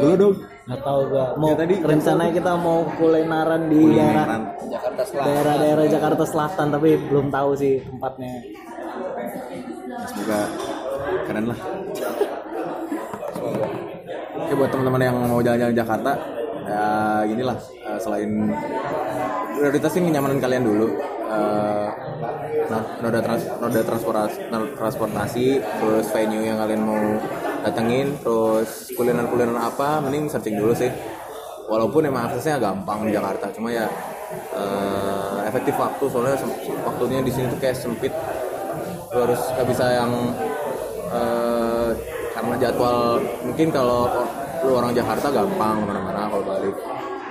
Glodok. 0.00 0.34
nggak 0.62 0.78
tahu 0.80 1.00
gua 1.10 1.26
mau 1.36 1.50
Ya, 1.52 1.56
tadi- 1.58 1.82
rencananya 1.82 2.32
kita 2.32 2.52
mau 2.54 2.86
kulineran 2.96 3.66
di 3.66 3.82
daerah. 3.92 4.26
Jakarta 4.64 5.02
Selatan 5.02 5.26
daerah-daerah 5.26 5.84
Jakarta 5.86 6.24
Selatan 6.24 6.66
tapi 6.70 6.90
belum 7.02 7.26
tahu 7.28 7.50
sih 7.52 7.82
tempatnya 7.82 8.30
Semoga 10.06 10.38
keren 11.26 11.44
lah. 11.46 11.58
Oke 14.38 14.52
buat 14.54 14.70
teman-teman 14.70 15.00
yang 15.02 15.16
mau 15.20 15.40
jalan-jalan 15.40 15.74
Jakarta, 15.74 16.12
ya 16.64 16.86
inilah 17.24 17.56
eh, 17.84 17.98
selain 17.98 18.30
prioritas 19.52 19.90
sih 19.90 20.00
kenyamanan 20.00 20.38
kalian 20.38 20.62
dulu. 20.62 20.86
Eh, 21.32 21.88
noda 23.00 23.20
trans 23.24 23.44
noda 23.56 23.80
transportasi 23.80 24.38
transportasi, 24.76 25.46
terus 25.60 26.06
venue 26.12 26.44
yang 26.44 26.60
kalian 26.60 26.82
mau 26.84 27.00
datengin, 27.64 28.12
terus 28.20 28.92
kuliner-kuliner 28.92 29.56
apa, 29.56 30.04
mending 30.04 30.28
searching 30.28 30.60
dulu 30.60 30.76
sih. 30.76 30.92
Walaupun 31.72 32.04
emang 32.04 32.28
aksesnya 32.28 32.60
gampang 32.60 33.08
di 33.08 33.16
Jakarta, 33.16 33.48
cuma 33.48 33.72
ya 33.72 33.88
eh, 34.52 35.38
efektif 35.48 35.72
waktu 35.80 36.04
soalnya 36.12 36.36
waktunya 36.84 37.24
di 37.24 37.32
sini 37.32 37.48
tuh 37.48 37.60
kayak 37.60 37.76
sempit. 37.80 38.12
Lu 39.12 39.18
harus 39.24 39.40
nggak 39.56 39.66
bisa 39.72 39.84
yang 39.88 40.12
eh, 41.16 41.90
karena 42.36 42.54
jadwal 42.60 43.20
mungkin 43.40 43.68
kalau 43.72 44.04
lu 44.68 44.72
orang 44.76 44.92
Jakarta 44.92 45.32
gampang 45.32 45.80
ke 45.80 45.84
mana-mana 45.88 46.28
kalau 46.28 46.44
balik. 46.44 46.76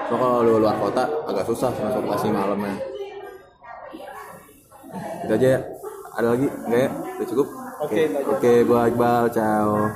Cuma 0.10 0.18
kalau 0.18 0.40
lu 0.42 0.54
luar 0.58 0.76
kota 0.82 1.06
agak 1.30 1.46
susah 1.46 1.70
transportasi 1.70 2.34
malamnya 2.34 3.01
itu 5.24 5.34
aja. 5.34 5.48
Ya 5.48 5.60
ada 6.12 6.28
lagi? 6.36 6.48
Enggak 6.48 6.80
ya? 6.80 6.90
Udah 6.92 7.28
cukup? 7.28 7.48
Oke 7.82 8.02
oke 8.28 8.52
gua 8.68 8.80
Iqbal. 8.92 9.24
Ciao 9.34 9.90